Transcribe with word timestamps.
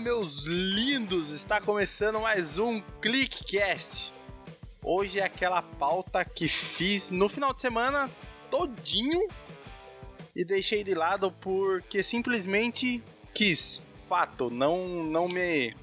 meus 0.00 0.44
lindos! 0.44 1.30
Está 1.30 1.60
começando 1.60 2.18
mais 2.20 2.56
um 2.56 2.80
ClickCast. 3.02 4.14
Hoje 4.82 5.20
é 5.20 5.24
aquela 5.24 5.60
pauta 5.60 6.24
que 6.24 6.48
fiz 6.48 7.10
no 7.10 7.28
final 7.28 7.52
de 7.52 7.60
semana 7.60 8.10
todinho 8.50 9.28
e 10.34 10.42
deixei 10.42 10.82
de 10.82 10.94
lado 10.94 11.30
porque 11.30 12.02
simplesmente 12.02 13.02
quis. 13.34 13.82
Fato, 14.08 14.48
não, 14.48 15.04
não 15.04 15.28
me. 15.28 15.76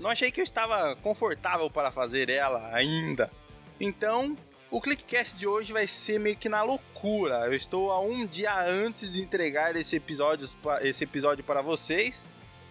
Não 0.00 0.10
achei 0.10 0.32
que 0.32 0.40
eu 0.40 0.44
estava 0.44 0.96
confortável 0.96 1.70
para 1.70 1.92
fazer 1.92 2.28
ela 2.28 2.74
ainda. 2.74 3.30
Então, 3.78 4.36
o 4.68 4.80
ClickCast 4.80 5.36
de 5.36 5.46
hoje 5.46 5.72
vai 5.72 5.86
ser 5.86 6.18
meio 6.18 6.36
que 6.36 6.48
na 6.48 6.64
loucura. 6.64 7.46
Eu 7.46 7.54
estou 7.54 7.92
a 7.92 8.00
um 8.00 8.26
dia 8.26 8.52
antes 8.66 9.12
de 9.12 9.22
entregar 9.22 9.76
esse 9.76 9.94
episódio, 9.94 10.48
esse 10.82 11.04
episódio 11.04 11.44
para 11.44 11.62
vocês. 11.62 12.26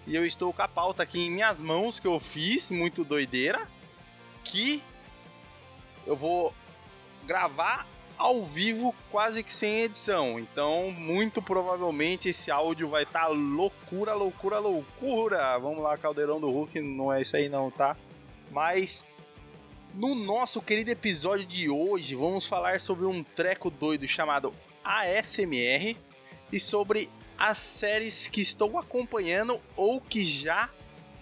E 0.06 0.16
eu 0.16 0.26
estou 0.26 0.52
com 0.52 0.62
a 0.62 0.68
pauta 0.68 1.04
aqui 1.04 1.20
em 1.20 1.32
minhas 1.32 1.62
mãos 1.62 2.00
que 2.00 2.08
eu 2.08 2.20
fiz, 2.20 2.72
muito 2.72 3.04
doideira. 3.04 3.68
Que 4.44 4.84
eu 6.06 6.16
vou 6.16 6.54
gravar 7.26 7.88
ao 8.18 8.44
vivo, 8.44 8.94
quase 9.12 9.44
que 9.44 9.54
sem 9.54 9.82
edição. 9.82 10.40
Então, 10.40 10.92
muito 10.92 11.42
provavelmente 11.42 12.30
esse 12.30 12.52
áudio 12.52 12.90
vai 12.90 13.04
estar 13.04 13.22
tá 13.22 13.28
loucura, 13.28 14.14
loucura, 14.14 14.60
loucura. 14.60 15.58
Vamos 15.58 15.84
lá, 15.84 15.98
Caldeirão 15.98 16.40
do 16.40 16.50
Hulk, 16.50 16.80
não 16.82 17.12
é 17.12 17.22
isso 17.22 17.36
aí 17.36 17.50
não, 17.50 17.72
tá? 17.72 17.96
Mas 18.52 19.04
no 19.94 20.16
nosso 20.16 20.62
querido 20.62 20.92
episódio 20.92 21.46
de 21.46 21.70
hoje, 21.70 22.16
vamos 22.16 22.46
falar 22.46 22.82
sobre 22.82 23.06
um 23.06 23.24
treco 23.24 23.70
doido 23.70 24.08
chamado 24.08 24.54
ASMR 24.84 25.98
e 26.52 26.60
sobre 26.60 27.10
as 27.38 27.58
séries 27.58 28.28
que 28.28 28.42
estou 28.42 28.78
acompanhando 28.78 29.60
ou 29.76 30.00
que 30.00 30.24
já 30.24 30.70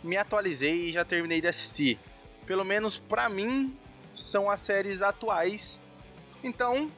me 0.03 0.17
atualizei 0.17 0.89
e 0.89 0.91
já 0.91 1.05
terminei 1.05 1.41
de 1.41 1.47
assistir. 1.47 1.99
Pelo 2.45 2.63
menos 2.63 2.99
para 2.99 3.29
mim 3.29 3.77
são 4.15 4.49
as 4.49 4.61
séries 4.61 5.01
atuais 5.01 5.79
então, 6.43 6.91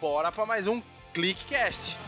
bora 0.00 0.30
para 0.30 0.46
mais 0.46 0.68
um 0.68 0.80
ClickCast. 1.12 1.98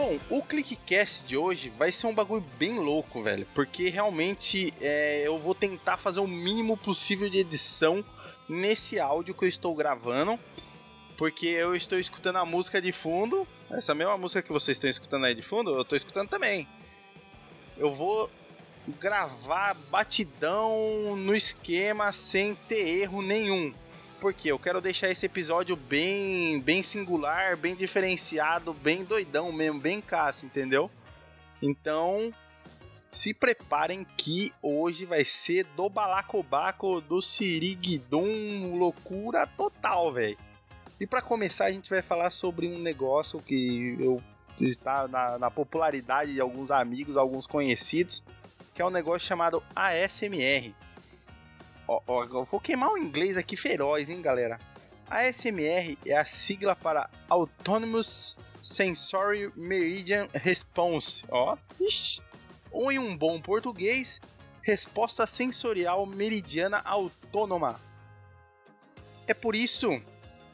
Bom, 0.00 0.18
o 0.30 0.40
ClickCast 0.40 1.26
de 1.26 1.36
hoje 1.36 1.68
vai 1.68 1.92
ser 1.92 2.06
um 2.06 2.14
bagulho 2.14 2.42
bem 2.58 2.78
louco, 2.78 3.22
velho. 3.22 3.46
Porque 3.54 3.90
realmente 3.90 4.72
é, 4.80 5.24
eu 5.26 5.38
vou 5.38 5.54
tentar 5.54 5.98
fazer 5.98 6.20
o 6.20 6.26
mínimo 6.26 6.74
possível 6.74 7.28
de 7.28 7.36
edição 7.36 8.02
nesse 8.48 8.98
áudio 8.98 9.34
que 9.34 9.44
eu 9.44 9.48
estou 9.48 9.74
gravando. 9.74 10.40
Porque 11.18 11.48
eu 11.48 11.76
estou 11.76 11.98
escutando 11.98 12.36
a 12.36 12.46
música 12.46 12.80
de 12.80 12.92
fundo 12.92 13.46
essa 13.70 13.94
mesma 13.94 14.16
música 14.16 14.40
que 14.40 14.50
vocês 14.50 14.76
estão 14.76 14.88
escutando 14.88 15.26
aí 15.26 15.34
de 15.34 15.42
fundo, 15.42 15.74
eu 15.74 15.82
estou 15.82 15.98
escutando 15.98 16.30
também. 16.30 16.66
Eu 17.76 17.92
vou 17.92 18.30
gravar 18.98 19.74
batidão 19.74 21.14
no 21.14 21.34
esquema 21.34 22.10
sem 22.10 22.54
ter 22.54 22.88
erro 23.02 23.20
nenhum. 23.20 23.74
Porque 24.20 24.52
eu 24.52 24.58
quero 24.58 24.80
deixar 24.80 25.10
esse 25.10 25.24
episódio 25.24 25.74
bem, 25.74 26.60
bem 26.60 26.82
singular, 26.82 27.56
bem 27.56 27.74
diferenciado, 27.74 28.74
bem 28.74 29.02
doidão 29.02 29.50
mesmo, 29.50 29.80
bem 29.80 30.00
caço, 30.00 30.44
entendeu? 30.44 30.90
Então, 31.62 32.32
se 33.10 33.32
preparem 33.32 34.06
que 34.16 34.52
hoje 34.62 35.06
vai 35.06 35.24
ser 35.24 35.64
do 35.74 35.88
balacobaco, 35.88 37.00
do 37.00 37.22
siriguidum, 37.22 38.76
loucura 38.76 39.46
total, 39.46 40.12
velho. 40.12 40.38
E 41.00 41.06
para 41.06 41.22
começar, 41.22 41.64
a 41.64 41.70
gente 41.70 41.88
vai 41.88 42.02
falar 42.02 42.30
sobre 42.30 42.68
um 42.68 42.78
negócio 42.78 43.40
que 43.40 43.96
eu 43.98 44.22
está 44.60 45.08
na, 45.08 45.38
na, 45.38 45.50
popularidade 45.50 46.34
de 46.34 46.40
alguns 46.40 46.70
amigos, 46.70 47.16
alguns 47.16 47.46
conhecidos, 47.46 48.22
que 48.74 48.82
é 48.82 48.84
um 48.84 48.90
negócio 48.90 49.26
chamado 49.26 49.62
ASMR. 49.74 50.74
Ó, 51.90 52.00
ó, 52.06 52.44
vou 52.44 52.60
queimar 52.60 52.92
o 52.92 52.96
inglês 52.96 53.36
aqui 53.36 53.56
feroz, 53.56 54.08
hein, 54.08 54.22
galera? 54.22 54.60
ASMR 55.10 55.98
é 56.06 56.16
a 56.16 56.24
sigla 56.24 56.76
para 56.76 57.10
Autonomous 57.28 58.36
Sensory 58.62 59.52
Meridian 59.56 60.28
Response. 60.32 61.24
Ó, 61.28 61.56
ixi. 61.80 62.22
ou 62.70 62.92
em 62.92 62.98
um 63.00 63.16
bom 63.16 63.40
português, 63.40 64.20
resposta 64.62 65.26
sensorial 65.26 66.06
meridiana 66.06 66.80
autônoma. 66.84 67.80
É 69.26 69.34
por 69.34 69.56
isso 69.56 70.00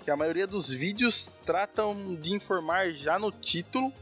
que 0.03 0.11
a 0.11 0.17
maioria 0.17 0.47
dos 0.47 0.71
vídeos 0.71 1.31
tratam 1.45 2.15
de 2.15 2.33
informar 2.33 2.93
já 2.93 3.19
no 3.19 3.31
título 3.31 3.93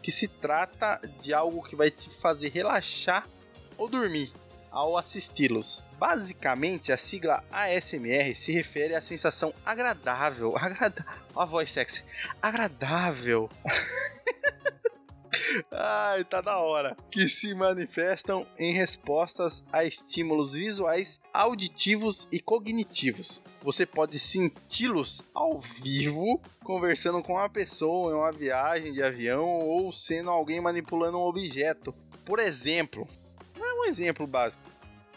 que 0.00 0.12
se 0.12 0.28
trata 0.28 1.00
de 1.20 1.34
algo 1.34 1.64
que 1.64 1.74
vai 1.74 1.90
te 1.90 2.08
fazer 2.08 2.50
relaxar 2.50 3.28
ou 3.76 3.88
dormir 3.88 4.32
ao 4.70 4.96
assisti-los. 4.96 5.84
Basicamente, 5.98 6.92
a 6.92 6.96
sigla 6.96 7.42
ASMR 7.50 8.34
se 8.34 8.52
refere 8.52 8.94
à 8.94 9.00
sensação 9.00 9.52
agradável, 9.64 10.56
agrada 10.56 11.04
a 11.34 11.44
voz 11.44 11.70
sexy, 11.70 12.04
agradável 12.40 13.48
Ai, 15.70 16.24
tá 16.24 16.40
da 16.40 16.58
hora. 16.58 16.96
Que 17.10 17.28
se 17.28 17.54
manifestam 17.54 18.46
em 18.58 18.72
respostas 18.72 19.62
a 19.72 19.84
estímulos 19.84 20.52
visuais, 20.52 21.20
auditivos 21.32 22.26
e 22.30 22.40
cognitivos. 22.40 23.42
Você 23.62 23.86
pode 23.86 24.18
senti-los 24.18 25.22
ao 25.34 25.60
vivo, 25.60 26.40
conversando 26.64 27.22
com 27.22 27.34
uma 27.34 27.48
pessoa 27.48 28.12
em 28.12 28.14
uma 28.14 28.32
viagem 28.32 28.92
de 28.92 29.02
avião 29.02 29.44
ou 29.44 29.92
sendo 29.92 30.30
alguém 30.30 30.60
manipulando 30.60 31.18
um 31.18 31.22
objeto. 31.22 31.94
Por 32.24 32.38
exemplo, 32.38 33.06
é 33.56 33.80
um 33.80 33.84
exemplo 33.84 34.26
básico. 34.26 34.75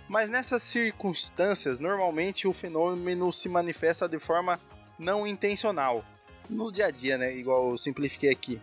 Mas 0.10 0.28
nessas 0.28 0.64
circunstâncias, 0.64 1.80
normalmente 1.80 2.48
o 2.48 2.52
fenômeno 2.52 3.32
se 3.32 3.48
manifesta 3.48 4.10
de 4.10 4.20
forma 4.20 4.60
não 4.98 5.26
intencional. 5.26 6.04
No 6.50 6.70
dia 6.70 6.88
a 6.88 6.92
dia, 6.92 7.18
né? 7.18 7.34
Igual 7.34 7.70
eu 7.70 7.78
simplifiquei 7.78 8.30
aqui 8.30 8.60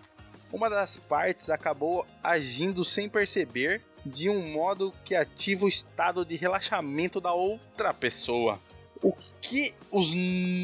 uma 0.52 0.70
das 0.70 0.96
partes 0.96 1.50
acabou 1.50 2.06
agindo 2.22 2.84
sem 2.84 3.08
perceber 3.08 3.82
de 4.04 4.30
um 4.30 4.52
modo 4.52 4.94
que 5.04 5.14
ativa 5.14 5.64
o 5.64 5.68
estado 5.68 6.24
de 6.24 6.36
relaxamento 6.36 7.20
da 7.20 7.32
outra 7.32 7.92
pessoa. 7.92 8.60
O 9.02 9.12
que 9.40 9.74
os 9.90 10.12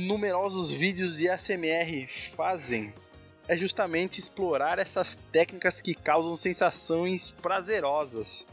numerosos 0.08 0.70
vídeos 0.70 1.16
de 1.16 1.28
ASMR 1.28 2.08
fazem 2.34 2.94
é 3.48 3.56
justamente 3.56 4.20
explorar 4.20 4.78
essas 4.78 5.18
técnicas 5.32 5.82
que 5.82 5.94
causam 5.94 6.36
sensações 6.36 7.32
prazerosas. 7.42 8.46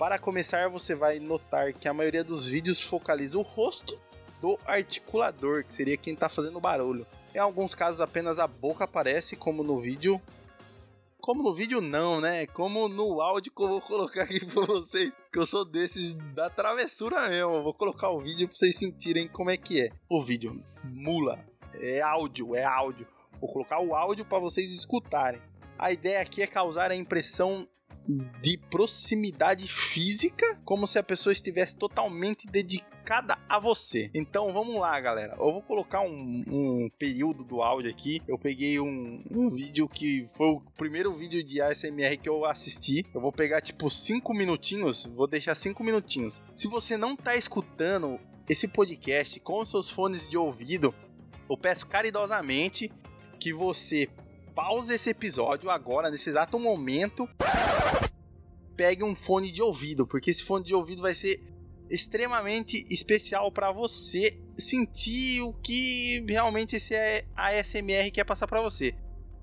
Para 0.00 0.18
começar, 0.18 0.66
você 0.66 0.94
vai 0.94 1.18
notar 1.18 1.74
que 1.74 1.86
a 1.86 1.92
maioria 1.92 2.24
dos 2.24 2.46
vídeos 2.46 2.82
focaliza 2.82 3.36
o 3.36 3.42
rosto 3.42 4.00
do 4.40 4.58
articulador, 4.64 5.62
que 5.62 5.74
seria 5.74 5.94
quem 5.94 6.14
está 6.14 6.26
fazendo 6.26 6.58
barulho. 6.58 7.06
Em 7.34 7.38
alguns 7.38 7.74
casos 7.74 8.00
apenas 8.00 8.38
a 8.38 8.46
boca 8.46 8.84
aparece, 8.84 9.36
como 9.36 9.62
no 9.62 9.78
vídeo. 9.78 10.18
Como 11.20 11.42
no 11.42 11.52
vídeo 11.52 11.82
não, 11.82 12.18
né? 12.18 12.46
Como 12.46 12.88
no 12.88 13.20
áudio 13.20 13.52
que 13.54 13.62
eu 13.62 13.68
vou 13.68 13.80
colocar 13.82 14.22
aqui 14.22 14.42
pra 14.46 14.64
vocês. 14.64 15.12
Que 15.30 15.38
eu 15.38 15.44
sou 15.44 15.66
desses 15.66 16.14
da 16.34 16.48
travessura 16.48 17.28
mesmo. 17.28 17.56
Eu 17.56 17.62
vou 17.62 17.74
colocar 17.74 18.08
o 18.08 18.22
vídeo 18.22 18.48
pra 18.48 18.56
vocês 18.56 18.78
sentirem 18.78 19.28
como 19.28 19.50
é 19.50 19.58
que 19.58 19.82
é. 19.82 19.90
O 20.08 20.22
vídeo. 20.22 20.64
Mula. 20.82 21.44
É 21.74 22.00
áudio, 22.00 22.56
é 22.56 22.64
áudio. 22.64 23.06
Vou 23.38 23.52
colocar 23.52 23.78
o 23.80 23.94
áudio 23.94 24.24
para 24.24 24.38
vocês 24.38 24.72
escutarem. 24.72 25.42
A 25.78 25.92
ideia 25.92 26.22
aqui 26.22 26.40
é 26.40 26.46
causar 26.46 26.90
a 26.90 26.96
impressão 26.96 27.68
de 28.40 28.58
proximidade 28.70 29.68
física, 29.68 30.58
como 30.64 30.86
se 30.86 30.98
a 30.98 31.02
pessoa 31.02 31.32
estivesse 31.32 31.76
totalmente 31.76 32.46
dedicada 32.46 33.38
a 33.48 33.58
você. 33.58 34.10
Então 34.14 34.52
vamos 34.52 34.78
lá, 34.80 34.98
galera. 35.00 35.34
Eu 35.34 35.52
vou 35.52 35.62
colocar 35.62 36.00
um, 36.02 36.44
um 36.48 36.90
período 36.98 37.44
do 37.44 37.62
áudio 37.62 37.90
aqui. 37.90 38.22
Eu 38.26 38.38
peguei 38.38 38.78
um, 38.80 39.22
um, 39.30 39.50
vídeo 39.50 39.88
que 39.88 40.28
foi 40.34 40.48
o 40.48 40.60
primeiro 40.76 41.12
vídeo 41.14 41.42
de 41.42 41.60
ASMR 41.60 42.16
que 42.16 42.28
eu 42.28 42.44
assisti. 42.44 43.04
Eu 43.14 43.20
vou 43.20 43.32
pegar 43.32 43.60
tipo 43.60 43.90
5 43.90 44.32
minutinhos, 44.34 45.06
vou 45.06 45.26
deixar 45.26 45.54
5 45.54 45.82
minutinhos. 45.82 46.42
Se 46.54 46.66
você 46.66 46.96
não 46.96 47.16
tá 47.16 47.36
escutando 47.36 48.18
esse 48.48 48.66
podcast 48.66 49.38
com 49.40 49.64
seus 49.64 49.90
fones 49.90 50.28
de 50.28 50.36
ouvido, 50.36 50.94
eu 51.48 51.56
peço 51.56 51.86
caridosamente 51.86 52.90
que 53.38 53.52
você 53.52 54.08
pause 54.60 54.92
esse 54.92 55.08
episódio 55.08 55.70
agora, 55.70 56.10
nesse 56.10 56.28
exato 56.28 56.58
momento. 56.58 57.26
Pegue 58.76 59.02
um 59.02 59.16
fone 59.16 59.50
de 59.50 59.62
ouvido, 59.62 60.06
porque 60.06 60.30
esse 60.30 60.44
fone 60.44 60.66
de 60.66 60.74
ouvido 60.74 61.00
vai 61.00 61.14
ser 61.14 61.42
extremamente 61.88 62.84
especial 62.90 63.50
para 63.50 63.72
você 63.72 64.38
sentir 64.58 65.40
o 65.40 65.54
que 65.54 66.22
realmente 66.28 66.76
esse 66.76 66.94
ASMR 67.34 68.10
quer 68.12 68.24
passar 68.24 68.46
para 68.46 68.60
você. 68.60 68.94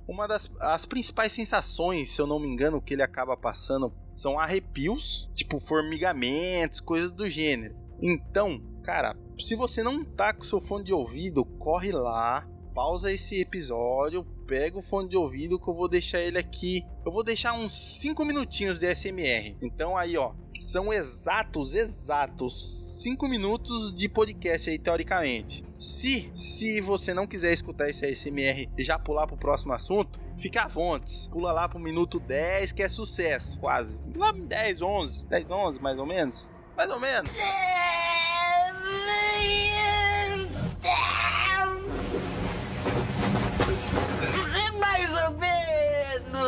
Uma 0.08 0.28
das 0.28 0.52
as 0.60 0.86
principais 0.86 1.34
sensações, 1.34 2.12
se 2.12 2.22
eu 2.22 2.28
não 2.28 2.40
me 2.40 2.48
engano, 2.48 2.82
que 2.82 2.94
ele 2.94 3.02
acaba 3.02 3.36
passando 3.36 3.92
são 4.16 4.40
arrepios, 4.40 5.32
tipo 5.34 5.60
formigamentos, 5.60 6.80
coisas 6.80 7.10
do 7.10 7.28
gênero. 7.28 7.76
Então, 8.00 8.62
cara, 8.84 9.18
se 9.40 9.56
você 9.56 9.82
não 9.82 10.06
tá 10.06 10.32
com 10.32 10.44
seu 10.44 10.62
fone 10.62 10.86
de 10.86 10.94
ouvido, 10.94 11.44
corre 11.44 11.92
lá, 11.92 12.48
pausa 12.78 13.12
esse 13.12 13.42
episódio, 13.42 14.24
pega 14.46 14.78
o 14.78 14.84
fone 14.84 15.10
de 15.10 15.18
ouvido 15.18 15.60
que 15.60 15.68
eu 15.68 15.74
vou 15.74 15.90
deixar 15.90 16.22
ele 16.22 16.38
aqui. 16.38 16.86
Eu 17.04 17.12
vou 17.12 17.24
deixar 17.24 17.54
uns 17.54 18.00
5 18.00 18.24
minutinhos 18.24 18.78
de 18.78 18.94
SMR. 18.94 19.58
Então 19.64 19.98
aí, 19.98 20.16
ó, 20.16 20.36
são 20.60 20.94
exatos, 20.94 21.74
exatos 21.74 23.02
5 23.02 23.28
minutos 23.28 23.92
de 23.92 24.08
podcast 24.08 24.70
aí, 24.70 24.78
teoricamente. 24.78 25.64
Se, 25.80 26.32
se 26.36 26.80
você 26.80 27.16
não 27.16 27.26
quiser 27.26 27.52
escutar 27.52 27.90
esse 27.90 28.06
ASMR 28.06 28.70
e 28.78 28.84
já 28.84 29.00
pular 29.00 29.26
pro 29.26 29.38
próximo 29.38 29.74
assunto, 29.74 30.20
fica 30.38 30.62
à 30.62 30.68
vontade. 30.68 31.32
Pula 31.32 31.52
lá 31.52 31.68
pro 31.68 31.80
minuto 31.80 32.20
10, 32.20 32.74
que 32.74 32.84
é 32.84 32.90
sucesso, 32.90 33.60
quase. 33.60 33.98
Lá 34.16 34.32
10, 34.32 34.84
11, 34.84 35.26
10, 35.26 35.50
11, 35.50 35.82
mais 35.82 35.98
ou 35.98 36.06
menos. 36.06 36.48
Mais 36.76 36.92
ou 36.92 37.00
menos. 37.00 37.32
Mais 37.32 37.52
ou 37.52 37.88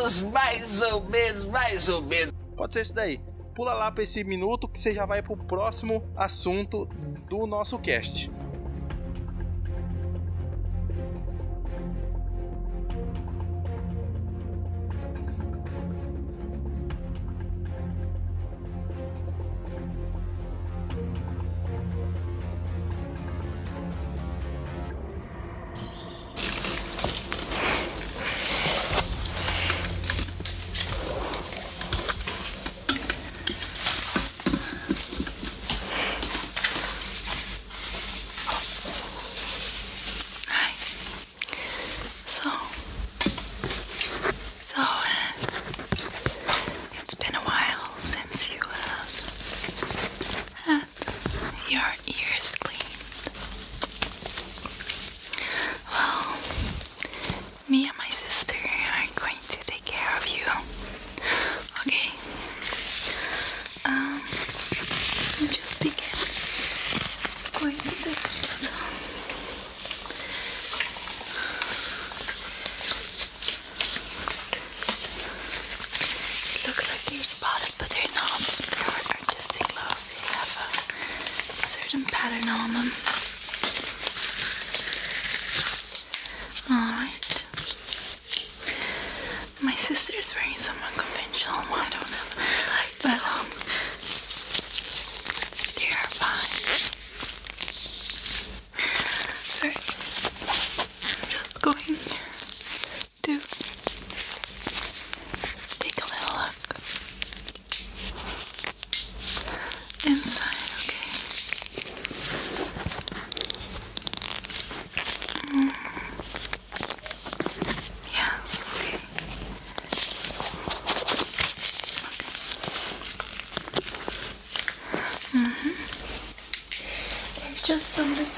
menos, 0.09 0.21
mais 0.21 0.81
ou 0.81 1.03
menos, 1.03 1.45
mais 1.45 1.89
ou 1.89 2.01
menos. 2.01 2.33
Pode 2.55 2.73
ser 2.73 2.81
isso 2.81 2.93
daí. 2.93 3.19
Pula 3.55 3.73
lá 3.73 3.91
para 3.91 4.03
esse 4.03 4.23
minuto 4.23 4.67
que 4.67 4.79
você 4.79 4.93
já 4.93 5.05
vai 5.05 5.21
pro 5.21 5.37
próximo 5.37 6.03
assunto 6.15 6.85
do 7.29 7.45
nosso 7.45 7.77
cast. 7.79 8.31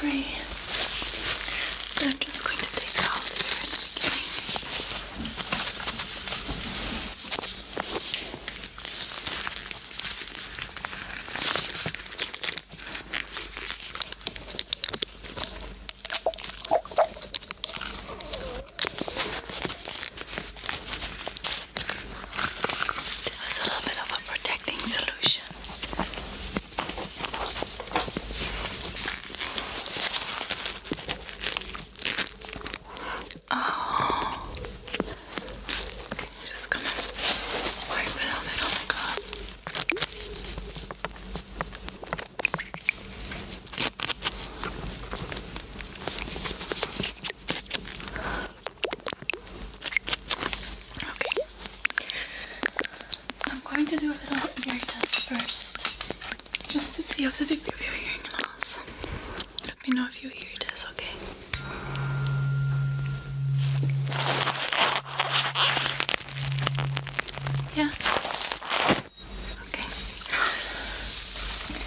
Three. 0.01 0.40
Yeah. 67.75 67.89
Okay. 69.67 69.87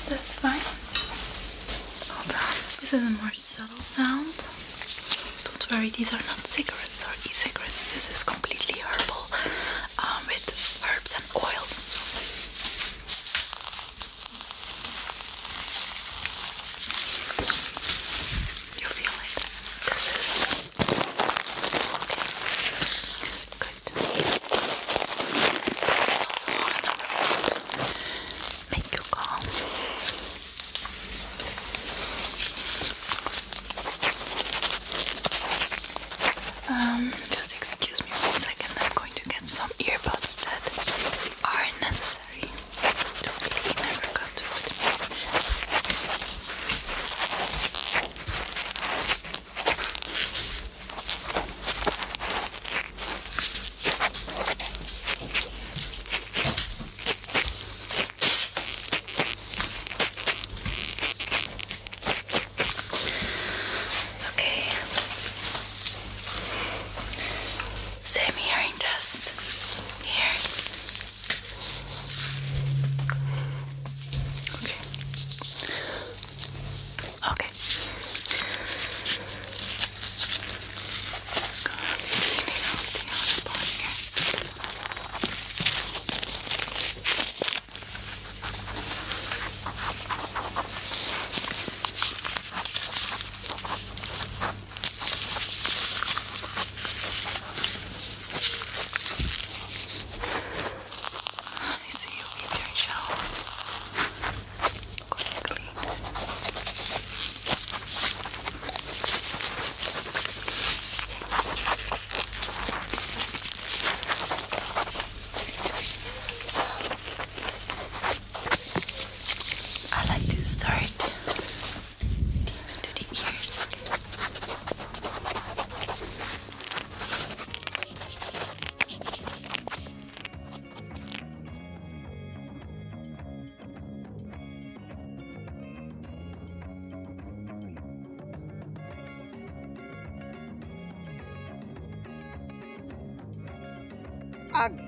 That's 0.09 0.39
fine. 0.39 0.61
Hold 2.11 2.35
on. 2.35 2.55
This 2.81 2.93
is 2.95 3.03
a 3.07 3.11
more 3.23 3.33
subtle 3.35 3.83
sound. 3.83 4.49
Don't 5.45 5.71
worry, 5.71 5.91
these 5.91 6.13
are 6.13 6.17
not 6.27 6.47
cigarettes 6.47 7.05
or 7.05 7.13
e-cigarettes. 7.29 7.93
This 7.95 8.11
is 8.11 8.25
completely 8.25 8.81
herbal, 8.81 9.14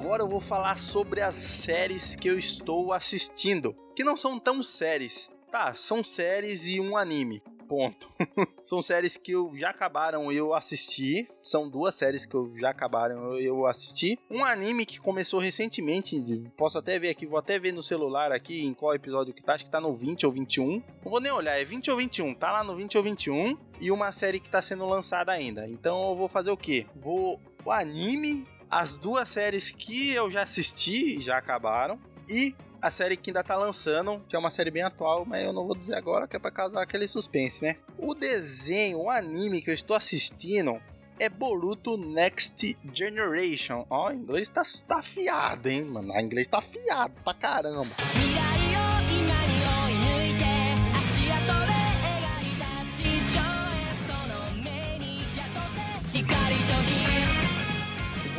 Agora 0.06 0.22
eu 0.22 0.28
vou 0.28 0.40
falar 0.40 0.78
sobre 0.78 1.20
as 1.20 1.34
séries 1.34 2.14
que 2.14 2.30
eu 2.30 2.38
estou 2.38 2.92
assistindo, 2.92 3.74
que 3.92 4.04
não 4.04 4.16
são 4.16 4.38
tão 4.38 4.62
séries. 4.62 5.32
Tá, 5.50 5.74
são 5.74 6.04
séries 6.04 6.64
e 6.64 6.80
um 6.80 6.96
anime. 6.96 7.42
Ponto. 7.68 8.08
são 8.64 8.80
séries 8.84 9.16
que 9.16 9.32
eu 9.32 9.50
já 9.56 9.70
acabaram 9.70 10.30
eu 10.30 10.54
assisti. 10.54 11.28
São 11.42 11.68
duas 11.68 11.96
séries 11.96 12.24
que 12.24 12.36
eu 12.36 12.54
já 12.54 12.70
acabaram 12.70 13.36
eu 13.40 13.66
assisti. 13.66 14.16
Um 14.30 14.44
anime 14.44 14.86
que 14.86 15.00
começou 15.00 15.40
recentemente. 15.40 16.16
Posso 16.56 16.78
até 16.78 17.00
ver 17.00 17.08
aqui, 17.08 17.26
vou 17.26 17.40
até 17.40 17.58
ver 17.58 17.72
no 17.72 17.82
celular 17.82 18.30
aqui 18.30 18.64
em 18.64 18.72
qual 18.72 18.94
episódio 18.94 19.34
que 19.34 19.42
tá. 19.42 19.54
Acho 19.54 19.64
que 19.64 19.70
tá 19.72 19.80
no 19.80 19.96
20 19.96 20.24
ou 20.24 20.30
21. 20.30 20.84
Não 21.02 21.10
vou 21.10 21.20
nem 21.20 21.32
olhar, 21.32 21.60
é 21.60 21.64
20 21.64 21.90
ou 21.90 21.96
21. 21.96 22.32
Tá 22.32 22.52
lá 22.52 22.62
no 22.62 22.76
20 22.76 22.96
ou 22.96 23.02
21. 23.02 23.58
E 23.80 23.90
uma 23.90 24.12
série 24.12 24.38
que 24.38 24.48
tá 24.48 24.62
sendo 24.62 24.86
lançada 24.86 25.32
ainda. 25.32 25.68
Então 25.68 26.10
eu 26.10 26.16
vou 26.16 26.28
fazer 26.28 26.52
o 26.52 26.56
quê? 26.56 26.86
Vou. 26.94 27.40
O 27.64 27.72
anime 27.72 28.46
as 28.70 28.96
duas 28.96 29.28
séries 29.28 29.70
que 29.70 30.12
eu 30.12 30.30
já 30.30 30.42
assisti 30.42 31.20
já 31.20 31.38
acabaram 31.38 31.98
e 32.28 32.54
a 32.80 32.90
série 32.90 33.16
que 33.16 33.30
ainda 33.30 33.42
tá 33.42 33.56
lançando, 33.56 34.22
que 34.28 34.36
é 34.36 34.38
uma 34.38 34.50
série 34.50 34.70
bem 34.70 34.82
atual, 34.82 35.24
mas 35.24 35.42
eu 35.42 35.52
não 35.52 35.66
vou 35.66 35.76
dizer 35.76 35.96
agora 35.96 36.28
que 36.28 36.36
é 36.36 36.38
pra 36.38 36.50
causar 36.50 36.82
aquele 36.82 37.08
suspense, 37.08 37.62
né? 37.62 37.76
O 37.98 38.14
desenho, 38.14 38.98
o 38.98 39.10
anime 39.10 39.62
que 39.62 39.70
eu 39.70 39.74
estou 39.74 39.96
assistindo 39.96 40.80
é 41.18 41.28
Boruto 41.28 41.96
Next 41.96 42.76
Generation. 42.92 43.86
Ó, 43.88 44.10
o 44.10 44.12
inglês 44.12 44.48
tá, 44.48 44.62
tá 44.86 44.98
afiado, 44.98 45.68
hein, 45.68 45.84
mano? 45.84 46.12
O 46.12 46.20
inglês 46.20 46.46
tá 46.46 46.58
afiado 46.58 47.14
pra 47.24 47.34
caramba. 47.34 47.90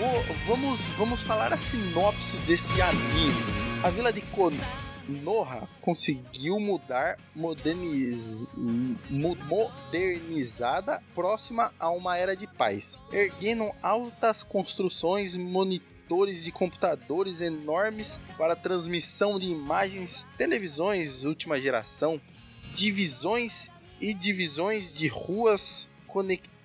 Vou, 0.08 0.24
vamos, 0.46 0.80
vamos 0.98 1.22
falar 1.22 1.52
a 1.52 1.58
sinopse 1.58 2.38
desse 2.46 2.82
anime. 2.82 3.34
A 3.84 3.90
vila 3.90 4.14
de 4.14 4.22
Konoha 4.22 5.68
conseguiu 5.82 6.62
mudar 6.62 7.20
moderniz... 7.36 8.48
modernizada 9.10 11.04
próxima 11.14 11.74
a 11.78 11.90
uma 11.90 12.16
era 12.16 12.38
de 12.38 12.48
paz, 12.48 13.02
erguendo 13.12 13.70
altas 13.84 14.44
construções 14.44 15.36
monitores 15.36 16.42
de 16.42 16.54
computadores 16.54 17.42
enormes 17.42 18.18
para 18.38 18.56
transmissão 18.56 19.38
de 19.38 19.48
imagens, 19.48 20.26
televisões 20.38 21.26
última 21.26 21.60
geração, 21.60 22.22
divisões 22.74 23.70
e 24.00 24.14
divisões 24.14 24.90
de 24.94 25.10
ruas 25.10 25.90
conectadas 26.08 26.57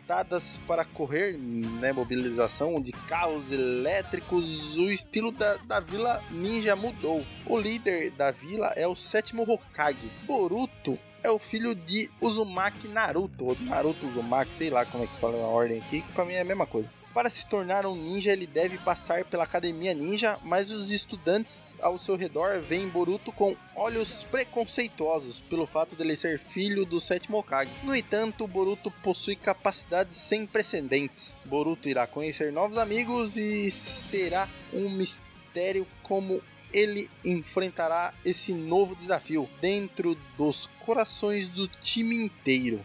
para 0.66 0.84
correr, 0.84 1.36
né, 1.38 1.92
mobilização 1.92 2.80
de 2.80 2.92
carros 2.92 3.50
elétricos, 3.50 4.76
o 4.76 4.90
estilo 4.90 5.32
da, 5.32 5.56
da 5.56 5.80
vila 5.80 6.22
ninja 6.30 6.76
mudou. 6.76 7.24
O 7.46 7.58
líder 7.58 8.10
da 8.10 8.30
vila 8.30 8.72
é 8.76 8.86
o 8.86 8.94
sétimo 8.94 9.42
Hokage, 9.42 10.10
Boruto. 10.26 10.98
É 11.22 11.30
o 11.30 11.38
filho 11.38 11.74
de 11.74 12.10
Uzumaki 12.20 12.88
Naruto, 12.88 13.46
ou 13.46 13.56
Naruto 13.60 14.06
Uzumaki, 14.06 14.52
sei 14.52 14.70
lá 14.70 14.84
como 14.84 15.04
é 15.04 15.06
que 15.06 15.20
fala 15.20 15.38
a 15.38 15.46
ordem 15.46 15.78
aqui, 15.78 16.02
que 16.02 16.12
pra 16.12 16.24
mim 16.24 16.34
é 16.34 16.40
a 16.40 16.44
mesma 16.44 16.66
coisa. 16.66 16.88
Para 17.14 17.28
se 17.28 17.46
tornar 17.46 17.84
um 17.84 17.94
ninja, 17.94 18.32
ele 18.32 18.46
deve 18.46 18.78
passar 18.78 19.24
pela 19.24 19.44
academia 19.44 19.92
ninja, 19.92 20.38
mas 20.42 20.70
os 20.70 20.90
estudantes 20.90 21.76
ao 21.82 21.98
seu 21.98 22.16
redor 22.16 22.60
veem 22.60 22.88
Boruto 22.88 23.30
com 23.30 23.54
olhos 23.76 24.24
preconceituosos 24.30 25.38
pelo 25.40 25.66
fato 25.66 25.94
de 25.94 26.02
ele 26.02 26.16
ser 26.16 26.38
filho 26.38 26.86
do 26.86 27.00
sétimo 27.02 27.36
Hokage. 27.36 27.70
No 27.82 27.94
entanto, 27.94 28.46
Boruto 28.46 28.90
possui 29.02 29.36
capacidades 29.36 30.16
sem 30.16 30.46
precedentes. 30.46 31.36
Boruto 31.44 31.86
irá 31.86 32.06
conhecer 32.06 32.50
novos 32.50 32.78
amigos 32.78 33.36
e 33.36 33.70
será 33.70 34.48
um 34.72 34.88
mistério 34.88 35.86
como 36.02 36.42
ele 36.72 37.10
enfrentará 37.22 38.14
esse 38.24 38.54
novo 38.54 38.96
desafio 38.96 39.46
dentro 39.60 40.16
dos 40.38 40.70
corações 40.86 41.50
do 41.50 41.68
time 41.68 42.16
inteiro. 42.16 42.82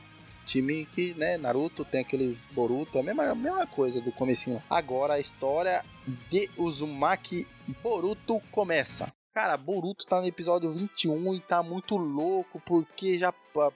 Time 0.47 0.85
que, 0.85 1.13
né, 1.15 1.37
Naruto 1.37 1.83
tem 1.83 2.01
aqueles 2.01 2.45
Boruto, 2.51 2.97
a 2.97 3.03
mesma, 3.03 3.29
a 3.29 3.35
mesma 3.35 3.67
coisa 3.67 3.99
do 3.99 4.13
comecinho. 4.13 4.63
Agora 4.69 5.15
a 5.15 5.19
história 5.19 5.83
de 6.29 6.49
Uzumaki 6.57 7.45
Boruto 7.83 8.39
começa. 8.49 9.11
Cara, 9.37 9.55
Boruto 9.55 10.07
tá 10.07 10.19
no 10.19 10.25
episódio 10.25 10.71
21 10.71 11.35
e 11.35 11.39
tá 11.39 11.61
muito 11.61 11.95
louco 11.95 12.59
porque 12.65 13.19
já 13.19 13.31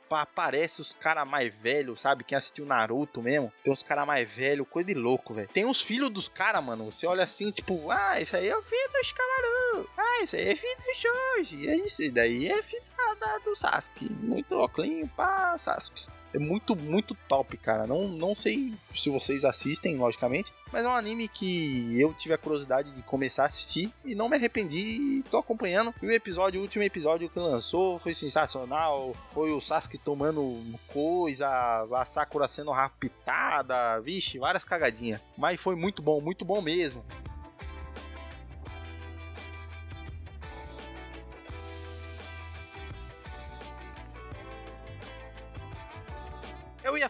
aparece 0.09 0.81
os 0.81 0.91
caras 0.91 1.27
mais 1.27 1.53
velhos, 1.53 2.01
sabe? 2.01 2.23
Quem 2.23 2.35
assistiu 2.35 2.65
Naruto 2.65 3.21
mesmo, 3.21 3.53
tem 3.63 3.71
uns 3.71 3.83
caras 3.83 4.07
mais 4.07 4.27
velhos, 4.27 4.67
coisa 4.67 4.87
de 4.87 4.95
louco, 4.95 5.35
velho. 5.35 5.49
Tem 5.53 5.65
os 5.65 5.79
filhos 5.79 6.09
dos 6.09 6.27
caras, 6.27 6.63
mano. 6.63 6.91
Você 6.91 7.05
olha 7.05 7.23
assim, 7.25 7.51
tipo, 7.51 7.91
ah, 7.91 8.19
isso 8.19 8.35
aí 8.35 8.47
é 8.47 8.57
o 8.57 8.63
filho 8.63 8.89
do 8.91 9.05
Shikamaru. 9.05 9.89
Ah, 9.97 10.23
isso 10.23 10.35
aí 10.35 10.47
é 10.47 10.55
filho 10.55 10.77
do 10.77 10.95
Shoji. 10.95 11.69
É 11.69 11.75
isso 11.75 12.11
daí 12.11 12.47
é 12.47 12.63
filho 12.63 12.81
da, 12.97 13.13
da, 13.13 13.37
do 13.37 13.55
Sasuke. 13.55 14.11
Muito 14.11 14.55
óculos, 14.55 14.89
pá, 15.15 15.55
Sasuke. 15.59 16.07
É 16.33 16.39
muito, 16.39 16.75
muito 16.75 17.15
top, 17.27 17.57
cara. 17.57 17.85
Não, 17.85 18.07
não 18.07 18.33
sei 18.33 18.73
se 18.95 19.09
vocês 19.09 19.43
assistem, 19.43 19.97
logicamente, 19.97 20.51
mas 20.71 20.83
é 20.83 20.87
um 20.87 20.91
anime 20.91 21.27
que 21.27 21.99
eu 21.99 22.13
tive 22.13 22.33
a 22.33 22.37
curiosidade 22.37 22.91
de 22.91 23.01
começar 23.03 23.43
a 23.43 23.45
assistir 23.47 23.93
e 24.05 24.15
não 24.15 24.29
me 24.29 24.37
arrependi 24.37 24.79
e 24.79 25.23
tô 25.29 25.37
acompanhando. 25.37 25.93
E 26.01 26.07
o 26.07 26.11
episódio, 26.11 26.59
o 26.59 26.63
último 26.63 26.83
episódio 26.83 27.29
que 27.29 27.39
lançou 27.39 27.99
foi 27.99 28.13
sensacional. 28.13 29.15
Foi 29.33 29.51
o 29.51 29.59
Sasuke 29.59 29.97
tomando 29.97 30.61
coisa, 30.87 31.47
a 31.91 32.05
Sakura 32.05 32.47
sendo 32.47 32.71
raptada, 32.71 33.99
vixe, 33.99 34.39
várias 34.39 34.63
cagadinhas. 34.63 35.19
Mas 35.37 35.59
foi 35.59 35.75
muito 35.75 36.01
bom, 36.01 36.21
muito 36.21 36.45
bom 36.45 36.61
mesmo. 36.61 37.03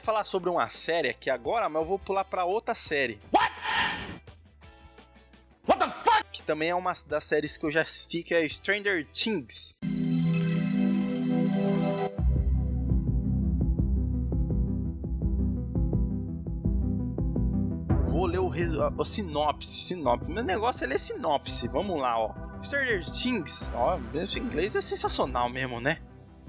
Falar 0.02 0.26
sobre 0.26 0.50
uma 0.50 0.70
série 0.70 1.10
aqui 1.10 1.30
agora, 1.30 1.70
mas 1.70 1.82
eu 1.82 1.88
vou 1.88 2.00
pular 2.00 2.26
para 2.26 2.44
outra 2.44 2.76
série. 2.76 3.20
What? 3.32 3.52
What 5.68 5.80
the 5.80 5.90
fuck? 6.04 6.26
Que 6.32 6.44
também 6.44 6.70
é 6.70 6.76
uma 6.76 6.94
das 7.06 7.24
séries 7.24 7.56
que 7.56 7.66
eu 7.66 7.72
já 7.72 7.84
assisti, 7.84 8.24
que 8.24 8.34
é 8.34 8.48
Stranger 8.50 9.08
Things. 9.14 9.78
Vou 18.08 18.26
ler 18.26 18.40
o, 18.40 18.48
o, 18.48 19.02
o 19.02 19.06
sinopse, 19.06 19.68
sinopse. 19.68 20.30
Meu 20.30 20.44
negócio 20.44 20.84
é 20.84 20.88
ler 20.88 21.00
sinopse. 21.00 21.68
Vamos 21.68 22.00
lá, 22.00 22.20
ó. 22.20 22.34
Stranger 22.64 23.04
Things, 23.06 23.70
ó, 23.74 23.98
meu 23.98 24.24
inglês 24.24 24.76
é 24.76 24.82
sensacional 24.82 25.50
mesmo, 25.50 25.82
né? 25.82 25.98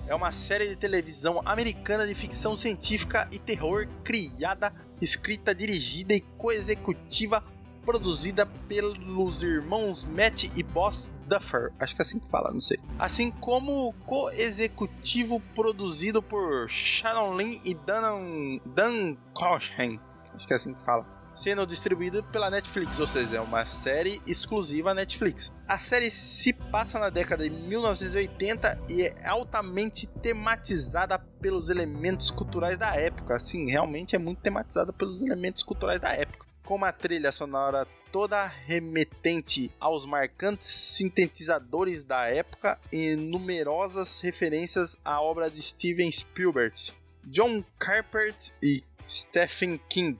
É 0.06 0.14
uma 0.14 0.32
série 0.32 0.68
de 0.68 0.76
televisão 0.76 1.40
americana 1.44 2.06
de 2.06 2.14
ficção 2.14 2.56
científica 2.56 3.28
e 3.30 3.38
terror 3.38 3.88
criada, 4.04 4.72
escrita, 5.00 5.54
dirigida 5.54 6.14
e 6.14 6.20
co-executiva 6.20 7.42
produzida 7.84 8.46
pelos 8.68 9.42
irmãos 9.42 10.04
Matt 10.04 10.44
e 10.56 10.62
Boss 10.62 11.12
Duffer, 11.26 11.72
acho 11.80 11.96
que 11.96 12.02
é 12.02 12.04
assim 12.04 12.18
que 12.18 12.28
fala, 12.28 12.52
não 12.52 12.60
sei. 12.60 12.78
Assim 12.98 13.30
como 13.30 13.92
co-executivo 14.06 15.40
produzido 15.54 16.22
por 16.22 16.68
Shannon 16.68 17.36
Lin 17.36 17.60
e 17.64 17.74
Dan, 17.74 18.60
Dan 18.66 19.16
Cochin, 19.34 19.98
acho 20.34 20.46
que 20.46 20.52
é 20.52 20.56
assim 20.56 20.74
que 20.74 20.82
fala 20.82 21.21
sendo 21.34 21.66
distribuído 21.66 22.22
pela 22.24 22.50
Netflix, 22.50 22.98
ou 22.98 23.06
seja, 23.06 23.36
é 23.36 23.40
uma 23.40 23.64
série 23.64 24.20
exclusiva 24.26 24.94
Netflix. 24.94 25.52
A 25.66 25.78
série 25.78 26.10
se 26.10 26.52
passa 26.52 26.98
na 26.98 27.10
década 27.10 27.48
de 27.48 27.50
1980 27.50 28.80
e 28.88 29.02
é 29.02 29.26
altamente 29.26 30.06
tematizada 30.06 31.18
pelos 31.18 31.70
elementos 31.70 32.30
culturais 32.30 32.78
da 32.78 32.94
época. 32.94 33.36
Assim, 33.36 33.70
realmente 33.70 34.14
é 34.14 34.18
muito 34.18 34.40
tematizada 34.40 34.92
pelos 34.92 35.20
elementos 35.20 35.62
culturais 35.62 36.00
da 36.00 36.12
época. 36.12 36.46
Com 36.64 36.76
uma 36.76 36.92
trilha 36.92 37.32
sonora 37.32 37.86
toda 38.12 38.46
remetente 38.46 39.72
aos 39.80 40.04
marcantes 40.04 40.66
sintetizadores 40.66 42.02
da 42.02 42.26
época 42.26 42.78
e 42.92 43.16
numerosas 43.16 44.20
referências 44.20 44.98
à 45.02 45.20
obra 45.20 45.50
de 45.50 45.62
Steven 45.62 46.12
Spielberg, 46.12 46.92
John 47.24 47.64
Carpenter 47.78 48.34
e 48.62 48.84
Stephen 49.06 49.80
King. 49.88 50.18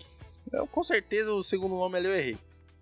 Eu, 0.53 0.67
com 0.67 0.85
certeza 0.85 1.33
o 1.33 1.43
segundo 1.43 1.75
nome 1.77 1.97
ali 1.97 2.07
eu 2.07 2.15
errei. 2.15 2.39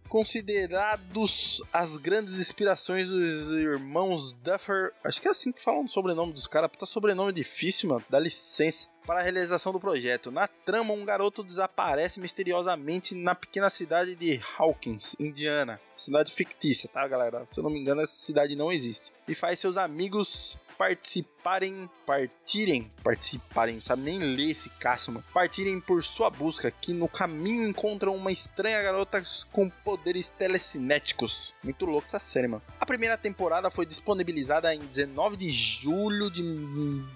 Considerados 0.09 1.63
as 1.73 1.97
grandes 1.97 2.41
inspirações 2.41 3.07
dos 3.07 3.53
irmãos 3.53 4.33
Duffer. 4.33 4.93
Acho 5.05 5.23
que 5.23 5.29
é 5.29 5.31
assim 5.31 5.53
que 5.53 5.63
falam 5.63 5.85
o 5.85 5.89
sobrenome 5.89 6.33
dos 6.33 6.49
caras. 6.49 6.69
Puta 6.69 6.85
sobrenome 6.85 7.33
difícil, 7.33 7.91
mano. 7.91 8.05
Dá 8.11 8.19
licença. 8.19 8.89
Para 9.07 9.21
a 9.21 9.23
realização 9.23 9.73
do 9.73 9.79
projeto. 9.79 10.33
Na 10.33 10.49
trama, 10.49 10.93
um 10.93 11.05
garoto 11.05 11.45
desaparece 11.45 12.19
misteriosamente 12.19 13.15
na 13.15 13.37
pequena 13.37 13.71
cidade 13.71 14.17
de 14.17 14.41
Hawkins, 14.59 15.15
Indiana. 15.19 15.81
Cidade 15.97 16.33
fictícia, 16.33 16.89
tá, 16.89 17.07
galera? 17.07 17.47
Se 17.49 17.61
eu 17.61 17.65
não 17.65 17.71
me 17.71 17.79
engano, 17.79 18.01
essa 18.01 18.13
cidade 18.13 18.57
não 18.57 18.73
existe. 18.73 19.13
E 19.29 19.35
faz 19.35 19.61
seus 19.61 19.77
amigos 19.77 20.59
participarem, 20.81 21.91
partirem, 22.07 22.91
participarem, 23.05 23.75
não 23.75 23.83
sabe 23.83 24.01
nem 24.01 24.19
ler 24.19 24.53
esse 24.53 24.71
caço, 24.71 25.13
mano. 25.13 25.23
Partirem 25.31 25.79
por 25.79 26.03
sua 26.03 26.31
busca, 26.31 26.71
que 26.71 26.95
no 26.95 27.07
caminho 27.07 27.69
encontram 27.69 28.17
uma 28.17 28.33
estranha 28.33 28.81
garota 28.81 29.23
com 29.53 29.69
poderes 29.69 30.31
telecinéticos. 30.31 31.55
Muito 31.63 31.85
louco 31.85 32.07
essa 32.07 32.19
série, 32.19 32.49
mano. 32.49 32.63
A 32.81 32.87
primeira 32.87 33.19
temporada 33.19 33.71
foi 33.71 33.85
disponibilizada 33.85 34.75
em 34.75 34.81
19 34.81 35.37
de 35.37 35.51
julho 35.51 36.31
de 36.31 36.43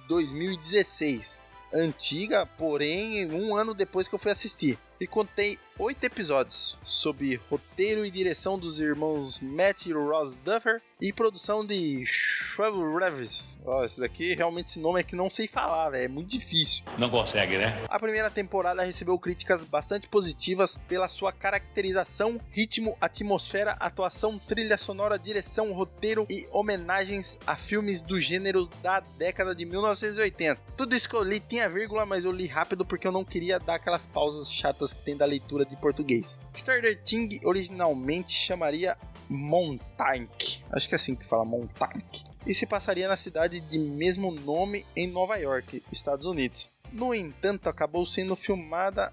2016 0.08 1.40
antiga, 1.72 2.44
porém 2.44 3.32
um 3.32 3.56
ano 3.56 3.72
depois 3.72 4.06
que 4.06 4.14
eu 4.14 4.18
fui 4.18 4.30
assistir. 4.30 4.78
E 5.00 5.06
contei 5.06 5.58
oito 5.78 6.04
episódios, 6.04 6.78
sob 6.84 7.40
roteiro 7.50 8.06
e 8.06 8.10
direção 8.10 8.58
dos 8.58 8.78
irmãos 8.78 9.40
Matt 9.40 9.86
e 9.86 9.92
Ross 9.92 10.36
Duffer 10.36 10.80
e 11.00 11.12
produção 11.12 11.66
de 11.66 12.04
Schwab 12.06 12.76
Revis. 12.96 13.58
Ó, 13.64 13.80
oh, 13.80 13.84
esse 13.84 14.00
daqui 14.00 14.34
realmente 14.34 14.68
esse 14.68 14.78
nome 14.78 15.00
é 15.00 15.02
que 15.02 15.16
não 15.16 15.28
sei 15.28 15.48
falar, 15.48 15.92
é 15.94 16.06
muito 16.06 16.30
difícil. 16.30 16.84
Não 16.96 17.10
consegue, 17.10 17.58
né? 17.58 17.76
A 17.88 17.98
primeira 17.98 18.30
temporada 18.30 18.84
recebeu 18.84 19.18
críticas 19.18 19.64
bastante 19.64 20.08
positivas 20.08 20.78
pela 20.88 21.08
sua 21.08 21.32
caracterização, 21.32 22.40
ritmo, 22.50 22.96
atmosfera, 23.00 23.72
atuação, 23.72 24.38
trilha 24.38 24.78
sonora, 24.78 25.18
direção, 25.18 25.72
roteiro 25.72 26.26
e 26.30 26.46
homenagens 26.52 27.36
a 27.46 27.56
filmes 27.56 28.00
do 28.00 28.20
gênero 28.20 28.68
da 28.80 29.00
década 29.00 29.54
de 29.54 29.64
1980. 29.64 30.60
Tudo 30.76 30.94
isso 30.94 31.08
que 31.08 31.16
eu 31.16 31.22
li 31.22 31.40
tinha 31.40 31.68
vírgula, 31.68 32.06
mas 32.06 32.24
eu 32.24 32.32
li 32.32 32.46
rápido 32.46 32.84
porque 32.84 33.06
eu 33.06 33.12
não 33.12 33.24
queria 33.24 33.58
dar 33.58 33.74
aquelas 33.74 34.06
pausas 34.06 34.50
chatas 34.50 34.94
que 34.94 35.02
tem 35.02 35.16
da 35.16 35.26
leitura 35.26 35.63
de 35.64 35.76
português. 35.76 36.38
Starter 36.54 37.02
Thing 37.02 37.40
originalmente 37.44 38.32
chamaria 38.32 38.96
Montauk, 39.28 40.62
acho 40.70 40.88
que 40.88 40.94
é 40.94 40.96
assim 40.96 41.14
que 41.14 41.24
fala 41.24 41.44
Montauk, 41.44 42.22
e 42.46 42.54
se 42.54 42.66
passaria 42.66 43.08
na 43.08 43.16
cidade 43.16 43.60
de 43.60 43.78
mesmo 43.78 44.30
nome 44.30 44.84
em 44.94 45.06
Nova 45.06 45.36
York, 45.36 45.82
Estados 45.90 46.26
Unidos. 46.26 46.68
No 46.92 47.14
entanto, 47.14 47.68
acabou 47.68 48.06
sendo 48.06 48.36
filmada 48.36 49.12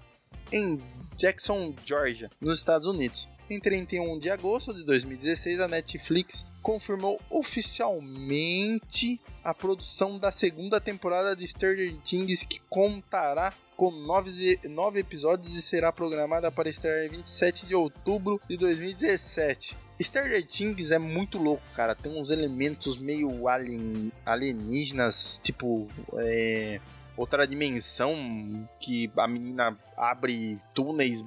em 0.52 0.78
Jackson, 1.16 1.74
Georgia, 1.84 2.30
nos 2.40 2.58
Estados 2.58 2.86
Unidos. 2.86 3.28
Em 3.52 3.60
31 3.60 4.18
de 4.18 4.30
agosto 4.30 4.72
de 4.72 4.82
2016, 4.82 5.60
a 5.60 5.68
Netflix 5.68 6.46
confirmou 6.62 7.20
oficialmente 7.28 9.20
a 9.44 9.52
produção 9.52 10.18
da 10.18 10.32
segunda 10.32 10.80
temporada 10.80 11.36
de 11.36 11.46
Stranger 11.46 11.94
Things, 12.02 12.44
que 12.44 12.60
contará 12.70 13.52
com 13.76 13.90
nove, 13.90 14.58
nove 14.70 15.00
episódios 15.00 15.54
e 15.54 15.60
será 15.60 15.92
programada 15.92 16.50
para 16.50 16.70
estrear 16.70 17.04
em 17.04 17.10
27 17.10 17.66
de 17.66 17.74
outubro 17.74 18.40
de 18.48 18.56
2017. 18.56 19.76
Stranger 20.00 20.46
Things 20.46 20.90
é 20.90 20.98
muito 20.98 21.36
louco, 21.36 21.62
cara. 21.74 21.94
Tem 21.94 22.10
uns 22.10 22.30
elementos 22.30 22.96
meio 22.96 23.48
alien, 23.48 24.10
alienígenas, 24.24 25.38
tipo. 25.44 25.88
É, 26.16 26.80
outra 27.18 27.46
dimensão 27.46 28.66
que 28.80 29.12
a 29.14 29.28
menina 29.28 29.78
abre 29.94 30.58
túneis. 30.72 31.22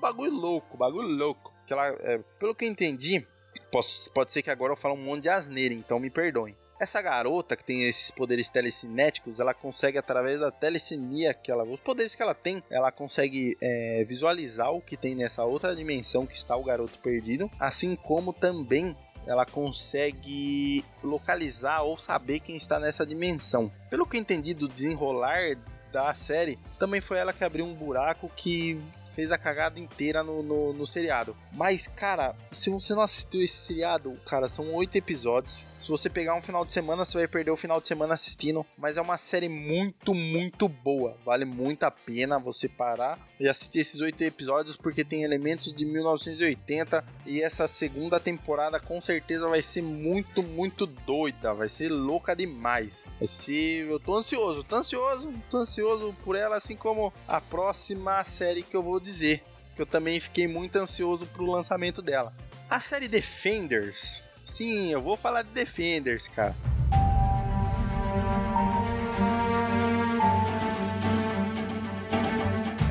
Bagulho 0.00 0.30
louco, 0.30 0.76
bagulho 0.76 1.08
louco. 1.08 1.55
Que 1.66 1.72
ela, 1.72 1.88
é, 2.00 2.18
pelo 2.38 2.54
que 2.54 2.64
eu 2.64 2.68
entendi, 2.68 3.26
posso, 3.70 4.10
pode 4.12 4.32
ser 4.32 4.42
que 4.42 4.50
agora 4.50 4.72
eu 4.72 4.76
fale 4.76 4.94
um 4.94 5.02
monte 5.02 5.22
de 5.22 5.28
asneira, 5.28 5.74
então 5.74 5.98
me 5.98 6.10
perdoem. 6.10 6.56
Essa 6.78 7.00
garota 7.00 7.56
que 7.56 7.64
tem 7.64 7.88
esses 7.88 8.10
poderes 8.10 8.50
telecinéticos, 8.50 9.40
ela 9.40 9.54
consegue 9.54 9.96
através 9.96 10.38
da 10.38 10.50
telecinia 10.50 11.32
que 11.32 11.50
ela, 11.50 11.64
os 11.64 11.80
poderes 11.80 12.14
que 12.14 12.22
ela 12.22 12.34
tem, 12.34 12.62
ela 12.68 12.92
consegue 12.92 13.56
é, 13.62 14.04
visualizar 14.06 14.70
o 14.72 14.82
que 14.82 14.94
tem 14.94 15.14
nessa 15.14 15.42
outra 15.42 15.74
dimensão 15.74 16.26
que 16.26 16.36
está 16.36 16.54
o 16.54 16.62
garoto 16.62 16.98
perdido, 16.98 17.50
assim 17.58 17.96
como 17.96 18.32
também 18.32 18.94
ela 19.26 19.44
consegue 19.46 20.84
localizar 21.02 21.82
ou 21.82 21.98
saber 21.98 22.40
quem 22.40 22.56
está 22.56 22.78
nessa 22.78 23.06
dimensão. 23.06 23.72
Pelo 23.90 24.06
que 24.06 24.16
eu 24.16 24.20
entendi 24.20 24.54
do 24.54 24.68
desenrolar 24.68 25.56
da 25.90 26.14
série, 26.14 26.58
também 26.78 27.00
foi 27.00 27.18
ela 27.18 27.32
que 27.32 27.42
abriu 27.42 27.64
um 27.64 27.74
buraco 27.74 28.30
que 28.36 28.80
fez 29.16 29.32
a 29.32 29.38
cagada 29.38 29.80
inteira 29.80 30.22
no, 30.22 30.42
no, 30.42 30.74
no 30.74 30.86
seriado. 30.86 31.34
Mas, 31.50 31.88
cara, 31.88 32.36
se 32.52 32.68
você 32.68 32.94
não 32.94 33.00
assistiu 33.00 33.42
esse 33.42 33.56
seriado, 33.56 34.12
cara, 34.26 34.46
são 34.50 34.74
oito 34.74 34.94
episódios 34.94 35.64
se 35.86 35.90
você 35.90 36.10
pegar 36.10 36.34
um 36.34 36.42
final 36.42 36.64
de 36.64 36.72
semana, 36.72 37.04
você 37.04 37.16
vai 37.16 37.28
perder 37.28 37.52
o 37.52 37.56
final 37.56 37.80
de 37.80 37.86
semana 37.86 38.14
assistindo. 38.14 38.66
Mas 38.76 38.96
é 38.96 39.00
uma 39.00 39.16
série 39.16 39.48
muito, 39.48 40.12
muito 40.12 40.68
boa. 40.68 41.16
Vale 41.24 41.44
muito 41.44 41.84
a 41.84 41.92
pena 41.92 42.40
você 42.40 42.68
parar 42.68 43.20
e 43.38 43.48
assistir 43.48 43.78
esses 43.78 44.00
oito 44.00 44.20
episódios, 44.24 44.76
porque 44.76 45.04
tem 45.04 45.22
elementos 45.22 45.72
de 45.72 45.86
1980. 45.86 47.04
E 47.24 47.40
essa 47.40 47.68
segunda 47.68 48.18
temporada 48.18 48.80
com 48.80 49.00
certeza 49.00 49.48
vai 49.48 49.62
ser 49.62 49.80
muito, 49.80 50.42
muito 50.42 50.86
doida. 50.86 51.54
Vai 51.54 51.68
ser 51.68 51.88
louca 51.88 52.34
demais. 52.34 53.04
Vai 53.20 53.28
ser. 53.28 53.88
Eu 53.88 54.00
tô 54.00 54.16
ansioso, 54.16 54.64
tô 54.64 54.74
ansioso, 54.74 55.32
tô 55.48 55.58
ansioso 55.58 56.16
por 56.24 56.34
ela, 56.34 56.56
assim 56.56 56.74
como 56.74 57.12
a 57.28 57.40
próxima 57.40 58.24
série 58.24 58.64
que 58.64 58.76
eu 58.76 58.82
vou 58.82 58.98
dizer. 58.98 59.40
Que 59.76 59.82
eu 59.82 59.86
também 59.86 60.18
fiquei 60.18 60.48
muito 60.48 60.74
ansioso 60.74 61.26
pro 61.26 61.48
lançamento 61.48 62.02
dela. 62.02 62.34
A 62.68 62.80
série 62.80 63.06
Defenders 63.06 64.24
Sim, 64.46 64.92
eu 64.92 65.02
vou 65.02 65.16
falar 65.16 65.42
de 65.42 65.50
Defenders, 65.50 66.28
cara. 66.28 66.54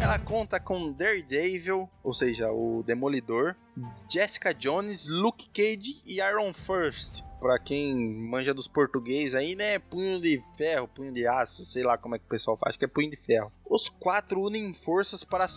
Ela 0.02 0.20
conta 0.20 0.60
com 0.60 0.92
Daredevil, 0.92 1.90
ou 2.04 2.14
seja, 2.14 2.52
o 2.52 2.84
Demolidor, 2.84 3.56
Jessica 4.08 4.54
Jones, 4.54 5.08
Luke 5.08 5.50
Cage 5.50 6.04
e 6.06 6.20
Iron 6.20 6.54
First. 6.54 7.24
Pra 7.40 7.58
quem 7.58 7.96
manja 7.96 8.54
dos 8.54 8.68
português 8.68 9.34
aí, 9.34 9.56
né? 9.56 9.80
Punho 9.80 10.20
de 10.20 10.42
ferro, 10.58 10.88
punho 10.88 11.12
de 11.12 11.26
aço, 11.26 11.66
sei 11.66 11.84
lá 11.84 11.98
como 11.98 12.16
é 12.16 12.20
que 12.20 12.26
o 12.26 12.30
pessoal 12.30 12.58
faz, 12.58 12.72
acho 12.72 12.80
que 12.80 12.86
é 12.86 12.88
punho 12.88 13.10
de 13.10 13.18
ferro. 13.18 13.52
Os 13.66 13.88
quatro 13.88 14.42
unem 14.42 14.74
forças 14.74 15.24
para, 15.24 15.48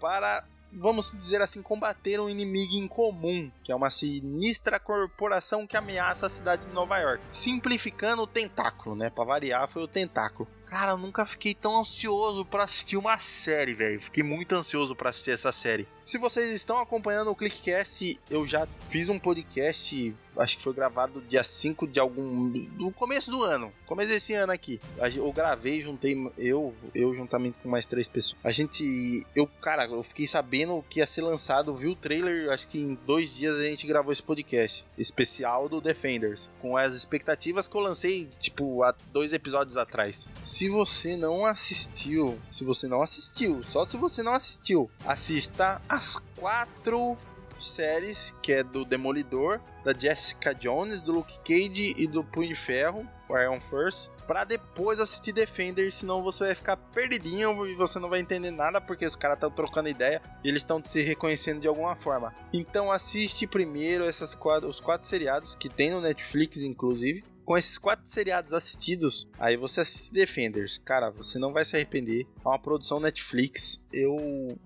para 0.00 0.44
vamos 0.76 1.12
dizer 1.12 1.40
assim, 1.40 1.62
combater 1.62 2.20
um 2.20 2.28
inimigo 2.28 2.74
em 2.74 2.86
comum, 2.88 3.50
que 3.62 3.72
é 3.72 3.74
uma 3.74 3.90
sinistra 3.90 4.78
corporação 4.78 5.66
que 5.66 5.76
ameaça 5.76 6.26
a 6.26 6.30
cidade 6.30 6.64
de 6.64 6.72
Nova 6.72 6.98
York. 6.98 7.22
Simplificando 7.32 8.22
o 8.22 8.26
tentáculo, 8.26 8.96
né? 8.96 9.10
Pra 9.10 9.24
variar, 9.24 9.68
foi 9.68 9.82
o 9.82 9.88
tentáculo. 9.88 10.48
Cara, 10.66 10.92
eu 10.92 10.98
nunca 10.98 11.24
fiquei 11.24 11.54
tão 11.54 11.78
ansioso 11.80 12.44
para 12.44 12.64
assistir 12.64 12.96
uma 12.96 13.18
série, 13.18 13.74
velho. 13.74 14.00
Fiquei 14.00 14.22
muito 14.22 14.54
ansioso 14.54 14.94
para 14.96 15.10
assistir 15.10 15.32
essa 15.32 15.52
série. 15.52 15.86
Se 16.04 16.18
vocês 16.18 16.54
estão 16.54 16.78
acompanhando 16.78 17.30
o 17.30 17.34
Clickcast, 17.34 18.20
eu 18.28 18.46
já 18.46 18.68
fiz 18.90 19.08
um 19.08 19.18
podcast, 19.18 20.14
acho 20.36 20.56
que 20.58 20.62
foi 20.62 20.74
gravado 20.74 21.22
dia 21.22 21.42
5 21.42 21.86
de 21.86 21.98
algum. 21.98 22.50
do 22.50 22.90
começo 22.90 23.30
do 23.30 23.42
ano. 23.42 23.72
Começo 23.86 24.10
desse 24.10 24.34
ano 24.34 24.52
aqui. 24.52 24.78
Eu 25.14 25.32
gravei, 25.32 25.80
juntei 25.80 26.14
eu, 26.36 26.74
eu 26.94 27.14
juntamente 27.14 27.56
com 27.62 27.70
mais 27.70 27.86
três 27.86 28.06
pessoas. 28.06 28.38
A 28.44 28.52
gente. 28.52 29.26
Eu, 29.34 29.46
cara, 29.46 29.86
eu 29.86 30.02
fiquei 30.02 30.26
sabendo 30.26 30.84
que 30.90 31.00
ia 31.00 31.06
ser 31.06 31.22
lançado, 31.22 31.74
vi 31.74 31.86
o 31.86 31.94
trailer, 31.96 32.50
acho 32.50 32.68
que 32.68 32.78
em 32.78 32.98
dois 33.06 33.34
dias 33.34 33.56
a 33.58 33.62
gente 33.62 33.86
gravou 33.86 34.12
esse 34.12 34.22
podcast. 34.22 34.84
Especial 34.98 35.70
do 35.70 35.80
Defenders. 35.80 36.50
Com 36.60 36.76
as 36.76 36.92
expectativas 36.92 37.66
que 37.66 37.74
eu 37.74 37.80
lancei, 37.80 38.28
tipo, 38.38 38.82
há 38.82 38.94
dois 39.10 39.32
episódios 39.32 39.78
atrás. 39.78 40.28
Se 40.54 40.68
você 40.68 41.16
não 41.16 41.44
assistiu, 41.44 42.38
se 42.48 42.62
você 42.62 42.86
não 42.86 43.02
assistiu, 43.02 43.60
só 43.64 43.84
se 43.84 43.96
você 43.96 44.22
não 44.22 44.34
assistiu, 44.34 44.88
assista 45.04 45.82
as 45.88 46.22
quatro 46.36 47.16
séries, 47.60 48.32
que 48.40 48.52
é 48.52 48.62
do 48.62 48.84
Demolidor, 48.84 49.60
da 49.84 49.92
Jessica 49.92 50.54
Jones, 50.54 51.02
do 51.02 51.10
Luke 51.10 51.40
Cage 51.40 51.96
e 51.98 52.06
do 52.06 52.22
Punho 52.22 52.50
de 52.50 52.54
Ferro, 52.54 53.04
o 53.28 53.36
Iron 53.36 53.60
First, 53.62 54.08
para 54.28 54.44
depois 54.44 55.00
assistir 55.00 55.32
Defender, 55.32 55.90
senão 55.90 56.22
você 56.22 56.44
vai 56.44 56.54
ficar 56.54 56.76
perdidinho 56.76 57.66
e 57.66 57.74
você 57.74 57.98
não 57.98 58.08
vai 58.08 58.20
entender 58.20 58.52
nada 58.52 58.80
porque 58.80 59.04
os 59.04 59.16
caras 59.16 59.38
estão 59.38 59.50
trocando 59.50 59.88
ideia 59.88 60.22
e 60.44 60.48
eles 60.48 60.62
estão 60.62 60.80
se 60.88 61.00
reconhecendo 61.00 61.62
de 61.62 61.66
alguma 61.66 61.96
forma. 61.96 62.32
Então 62.52 62.92
assiste 62.92 63.44
primeiro 63.44 64.04
essas 64.04 64.36
quatro, 64.36 64.68
os 64.68 64.78
quatro 64.78 65.04
seriados 65.04 65.56
que 65.56 65.68
tem 65.68 65.90
no 65.90 66.00
Netflix, 66.00 66.62
inclusive. 66.62 67.24
Com 67.44 67.58
esses 67.58 67.76
quatro 67.76 68.08
seriados 68.08 68.54
assistidos, 68.54 69.28
aí 69.38 69.56
você 69.56 69.82
assiste 69.82 70.10
Defenders. 70.10 70.78
Cara, 70.78 71.10
você 71.10 71.38
não 71.38 71.52
vai 71.52 71.64
se 71.64 71.76
arrepender. 71.76 72.26
É 72.42 72.48
uma 72.48 72.58
produção 72.58 72.98
Netflix. 72.98 73.84
Eu 73.92 74.58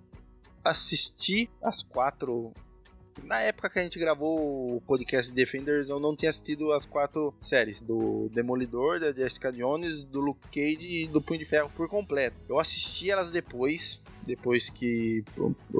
assisti 0.65 1.51
as 1.61 1.83
quatro. 1.83 2.53
Na 3.25 3.41
época 3.41 3.69
que 3.69 3.81
a 3.81 3.83
gente 3.83 3.99
gravou 3.99 4.77
o 4.77 4.81
podcast 4.83 5.33
Defenders, 5.33 5.89
eu 5.89 5.99
não 5.99 6.15
tinha 6.15 6.31
assistido 6.31 6.73
as 6.73 6.85
quatro 6.85 7.35
séries: 7.41 7.81
do 7.81 8.29
Demolidor, 8.33 9.01
da 9.01 9.13
Jessica 9.13 9.53
Jones, 9.53 10.05
do 10.05 10.21
Luke 10.21 10.47
Cage 10.49 11.03
e 11.03 11.09
do 11.09 11.21
Punho 11.21 11.41
de 11.41 11.45
Ferro 11.45 11.69
por 11.75 11.89
completo. 11.89 12.37
Eu 12.49 12.61
assisti 12.61 13.11
elas 13.11 13.33
depois, 13.33 14.01
depois 14.29 14.71
que 14.71 15.25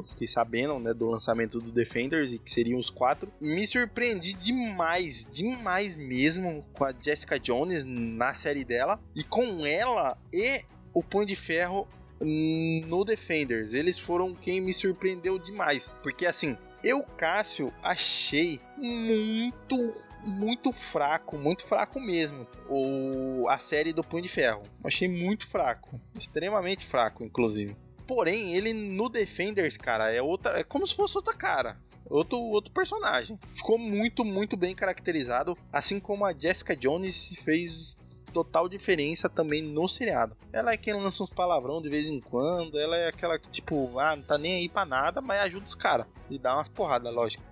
fiquei 0.07 0.27
sabendo 0.27 0.79
né, 0.79 0.93
do 0.93 1.09
lançamento 1.09 1.61
do 1.61 1.71
Defenders 1.71 2.33
e 2.33 2.39
que 2.39 2.51
seriam 2.51 2.79
os 2.79 2.89
quatro. 2.89 3.31
Me 3.39 3.65
surpreendi 3.65 4.33
demais, 4.33 5.27
demais 5.31 5.95
mesmo 5.95 6.65
com 6.73 6.83
a 6.83 6.93
Jessica 6.99 7.39
Jones 7.39 7.85
na 7.85 8.33
série 8.33 8.65
dela 8.65 8.99
e 9.15 9.23
com 9.23 9.65
ela 9.65 10.17
e 10.33 10.63
o 10.93 11.03
Punho 11.03 11.27
de 11.27 11.35
Ferro 11.35 11.87
no 12.19 13.05
Defenders. 13.05 13.73
Eles 13.73 13.97
foram 13.99 14.33
quem 14.33 14.59
me 14.59 14.73
surpreendeu 14.73 15.37
demais. 15.37 15.89
Porque 16.01 16.25
assim, 16.25 16.57
Eu, 16.83 17.03
Cássio, 17.03 17.73
achei 17.83 18.59
muito, 18.77 19.75
muito 20.25 20.71
fraco, 20.71 21.37
muito 21.37 21.65
fraco 21.65 21.99
mesmo, 21.99 22.47
o, 22.69 23.47
a 23.49 23.57
série 23.57 23.93
do 23.93 24.03
Punho 24.03 24.23
de 24.23 24.29
Ferro. 24.29 24.63
Achei 24.83 25.07
muito 25.07 25.45
fraco, 25.45 25.99
extremamente 26.15 26.85
fraco, 26.85 27.23
inclusive. 27.23 27.75
Porém, 28.09 28.55
ele 28.55 28.73
no 28.73 29.07
Defenders, 29.07 29.77
cara, 29.77 30.11
é 30.11 30.19
outra, 30.19 30.59
é 30.59 30.63
como 30.63 30.87
se 30.87 30.95
fosse 30.95 31.15
outra 31.15 31.35
cara. 31.35 31.77
Outro, 32.09 32.39
outro 32.39 32.73
personagem. 32.73 33.37
Ficou 33.53 33.77
muito, 33.77 34.25
muito 34.25 34.57
bem 34.57 34.73
caracterizado. 34.73 35.55
Assim 35.71 35.99
como 35.99 36.25
a 36.25 36.33
Jessica 36.33 36.75
Jones 36.75 37.35
fez 37.43 37.99
total 38.33 38.67
diferença 38.67 39.29
também 39.29 39.61
no 39.61 39.87
seriado. 39.87 40.35
Ela 40.51 40.71
é 40.71 40.77
quem 40.77 40.95
lança 40.95 41.21
uns 41.21 41.29
palavrão 41.29 41.79
de 41.79 41.87
vez 41.87 42.07
em 42.07 42.19
quando, 42.19 42.79
ela 42.79 42.97
é 42.97 43.09
aquela 43.09 43.37
que, 43.37 43.47
tipo, 43.49 43.99
ah, 43.99 44.15
não 44.15 44.23
tá 44.23 44.39
nem 44.39 44.55
aí 44.55 44.67
pra 44.67 44.87
nada, 44.87 45.21
mas 45.21 45.41
ajuda 45.41 45.67
os 45.67 45.75
caras. 45.75 46.07
E 46.31 46.39
dá 46.39 46.55
umas 46.55 46.67
porradas, 46.67 47.13
lógico. 47.13 47.43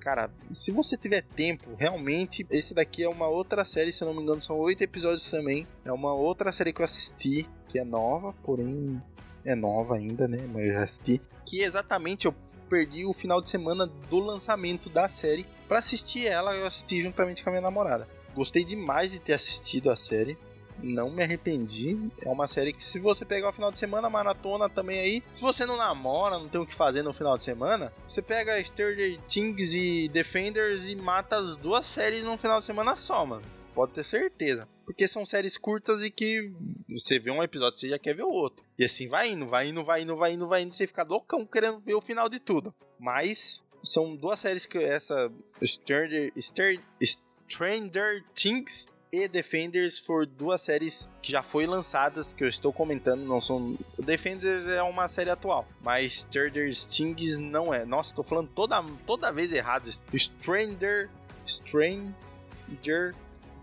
Cara, 0.00 0.30
se 0.54 0.72
você 0.72 0.96
tiver 0.96 1.20
tempo, 1.20 1.74
realmente, 1.76 2.46
esse 2.48 2.72
daqui 2.72 3.02
é 3.02 3.08
uma 3.10 3.28
outra 3.28 3.66
série, 3.66 3.92
se 3.92 4.06
não 4.06 4.14
me 4.14 4.22
engano, 4.22 4.40
são 4.40 4.58
oito 4.58 4.82
episódios 4.82 5.30
também. 5.30 5.68
É 5.84 5.92
uma 5.92 6.14
outra 6.14 6.50
série 6.50 6.72
que 6.72 6.80
eu 6.80 6.86
assisti, 6.86 7.46
que 7.68 7.78
é 7.78 7.84
nova, 7.84 8.32
porém 8.42 9.02
é 9.44 9.54
nova 9.54 9.94
ainda, 9.94 10.28
né? 10.28 10.38
Mas 10.52 10.66
eu 10.66 10.72
já 10.72 10.82
assisti. 10.84 11.20
Que 11.44 11.62
exatamente 11.62 12.26
eu 12.26 12.34
perdi 12.68 13.04
o 13.04 13.12
final 13.12 13.40
de 13.40 13.50
semana 13.50 13.86
do 13.86 14.18
lançamento 14.20 14.88
da 14.88 15.08
série 15.08 15.46
para 15.68 15.78
assistir 15.78 16.26
ela. 16.26 16.54
Eu 16.54 16.66
assisti 16.66 17.02
juntamente 17.02 17.42
com 17.42 17.50
a 17.50 17.52
minha 17.52 17.62
namorada. 17.62 18.08
Gostei 18.34 18.64
demais 18.64 19.12
de 19.12 19.20
ter 19.20 19.32
assistido 19.32 19.90
a 19.90 19.96
série. 19.96 20.38
Não 20.82 21.10
me 21.10 21.22
arrependi. 21.22 21.98
É 22.22 22.28
uma 22.28 22.48
série 22.48 22.72
que, 22.72 22.82
se 22.82 22.98
você 22.98 23.24
pegar 23.24 23.50
o 23.50 23.52
final 23.52 23.70
de 23.70 23.78
semana, 23.78 24.08
maratona 24.08 24.68
também 24.68 24.98
aí. 24.98 25.22
Se 25.34 25.42
você 25.42 25.66
não 25.66 25.76
namora, 25.76 26.38
não 26.38 26.48
tem 26.48 26.60
o 26.60 26.66
que 26.66 26.74
fazer 26.74 27.02
no 27.02 27.12
final 27.12 27.36
de 27.36 27.44
semana, 27.44 27.92
você 28.08 28.22
pega 28.22 28.62
Stranger 28.64 29.18
Things 29.28 29.74
e 29.74 30.08
Defenders 30.08 30.88
e 30.88 30.96
mata 30.96 31.36
as 31.36 31.56
duas 31.56 31.86
séries 31.86 32.24
num 32.24 32.38
final 32.38 32.60
de 32.60 32.66
semana 32.66 32.96
só, 32.96 33.26
mano. 33.26 33.42
Pode 33.74 33.92
ter 33.92 34.04
certeza. 34.04 34.66
Porque 34.90 35.06
são 35.06 35.24
séries 35.24 35.56
curtas 35.56 36.02
e 36.02 36.10
que 36.10 36.52
você 36.88 37.16
vê 37.16 37.30
um 37.30 37.44
episódio 37.44 37.78
você 37.78 37.88
já 37.88 37.96
quer 37.96 38.12
ver 38.12 38.24
o 38.24 38.28
outro. 38.28 38.64
E 38.76 38.84
assim 38.84 39.06
vai 39.06 39.30
indo, 39.30 39.46
vai 39.46 39.68
indo, 39.68 39.84
vai 39.84 40.02
indo, 40.02 40.16
vai 40.16 40.32
indo, 40.32 40.48
vai 40.48 40.62
indo. 40.62 40.74
Você 40.74 40.84
fica 40.84 41.04
loucão 41.04 41.46
querendo 41.46 41.78
ver 41.78 41.94
o 41.94 42.00
final 42.00 42.28
de 42.28 42.40
tudo. 42.40 42.74
Mas 42.98 43.62
são 43.84 44.16
duas 44.16 44.40
séries 44.40 44.66
que 44.66 44.78
essa 44.78 45.30
Stranger, 45.62 46.32
Stranger, 46.36 46.82
Stranger 47.00 48.24
Things 48.34 48.88
e 49.12 49.28
Defenders 49.28 50.00
foram 50.00 50.26
duas 50.26 50.60
séries 50.60 51.08
que 51.22 51.30
já 51.30 51.40
foi 51.40 51.68
lançadas, 51.68 52.34
que 52.34 52.42
eu 52.42 52.48
estou 52.48 52.72
comentando, 52.72 53.20
não 53.20 53.40
são... 53.40 53.78
Defenders 53.96 54.66
é 54.66 54.82
uma 54.82 55.06
série 55.06 55.30
atual, 55.30 55.68
mas 55.80 56.22
Stranger 56.22 56.68
Things 56.88 57.38
não 57.38 57.72
é. 57.72 57.84
Nossa, 57.84 58.10
estou 58.10 58.24
falando 58.24 58.50
toda, 58.52 58.84
toda 59.06 59.30
vez 59.30 59.52
errado. 59.52 59.88
Stranger... 60.12 61.08
Stranger 61.46 63.14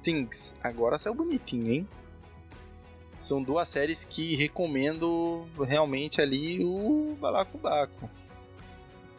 Things. 0.08 0.56
Agora 0.64 0.98
saiu 0.98 1.14
bonitinho, 1.14 1.70
hein? 1.70 1.88
São 3.20 3.44
duas 3.44 3.68
séries 3.68 4.06
que 4.06 4.38
recomendo 4.38 5.46
realmente 5.60 6.22
ali 6.22 6.64
o 6.64 7.18
Balacobaco. 7.20 8.10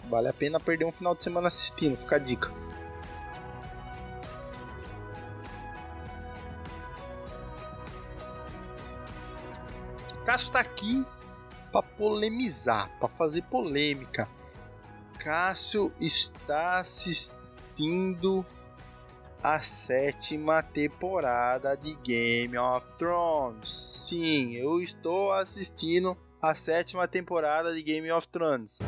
Vale 0.08 0.28
a 0.28 0.32
pena 0.32 0.58
perder 0.58 0.86
um 0.86 0.92
final 0.92 1.14
de 1.14 1.22
semana 1.22 1.48
assistindo, 1.48 1.94
fica 1.98 2.16
a 2.16 2.18
dica. 2.18 2.50
Cássio 10.24 10.46
está 10.46 10.60
aqui 10.60 11.04
para 11.70 11.82
polemizar, 11.82 12.90
para 12.98 13.10
fazer 13.10 13.42
polêmica. 13.42 14.26
Cássio 15.18 15.92
está 16.00 16.78
assistindo 16.78 18.46
a 19.42 19.60
sétima 19.60 20.62
temporada 20.62 21.76
de 21.76 21.96
Game 22.04 22.58
of 22.58 22.86
Thrones. 22.98 23.70
Sim, 23.70 24.52
eu 24.54 24.80
estou 24.80 25.32
assistindo 25.32 26.16
a 26.42 26.54
sétima 26.54 27.06
temporada 27.06 27.74
de 27.74 27.82
Game 27.82 28.10
of 28.10 28.28
Thrones. 28.28 28.80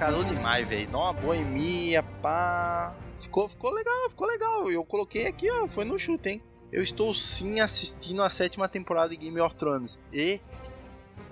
Casou 0.00 0.24
demais, 0.24 0.66
velho. 0.66 0.90
Não, 0.90 1.12
boemia, 1.12 2.02
pá. 2.22 2.96
Ficou, 3.18 3.46
ficou 3.50 3.70
legal, 3.70 4.08
ficou 4.08 4.26
legal. 4.26 4.70
Eu 4.70 4.82
coloquei 4.82 5.26
aqui, 5.26 5.50
ó, 5.50 5.68
foi 5.68 5.84
no 5.84 5.98
chute, 5.98 6.30
hein? 6.30 6.42
Eu 6.72 6.82
estou 6.82 7.14
sim 7.14 7.60
assistindo 7.60 8.22
a 8.22 8.30
sétima 8.30 8.66
temporada 8.66 9.10
de 9.10 9.18
Game 9.18 9.38
of 9.38 9.54
Thrones. 9.56 9.98
E 10.10 10.40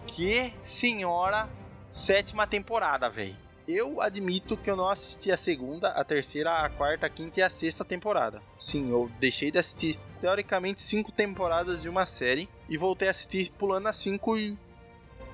que 0.06 0.52
senhora 0.62 1.48
sétima 1.90 2.46
temporada, 2.46 3.08
velho. 3.08 3.34
Eu 3.66 4.02
admito 4.02 4.54
que 4.54 4.70
eu 4.70 4.76
não 4.76 4.90
assisti 4.90 5.32
a 5.32 5.38
segunda, 5.38 5.88
a 5.88 6.04
terceira, 6.04 6.58
a 6.58 6.68
quarta, 6.68 7.06
a 7.06 7.10
quinta 7.10 7.40
e 7.40 7.42
a 7.42 7.48
sexta 7.48 7.86
temporada. 7.86 8.42
Sim, 8.60 8.90
eu 8.90 9.10
deixei 9.18 9.50
de 9.50 9.58
assistir 9.58 9.98
teoricamente 10.20 10.82
cinco 10.82 11.10
temporadas 11.10 11.80
de 11.80 11.88
uma 11.88 12.04
série 12.04 12.50
e 12.68 12.76
voltei 12.76 13.08
a 13.08 13.12
assistir 13.12 13.50
pulando 13.52 13.86
as 13.86 13.96
cinco 13.96 14.36
e 14.36 14.58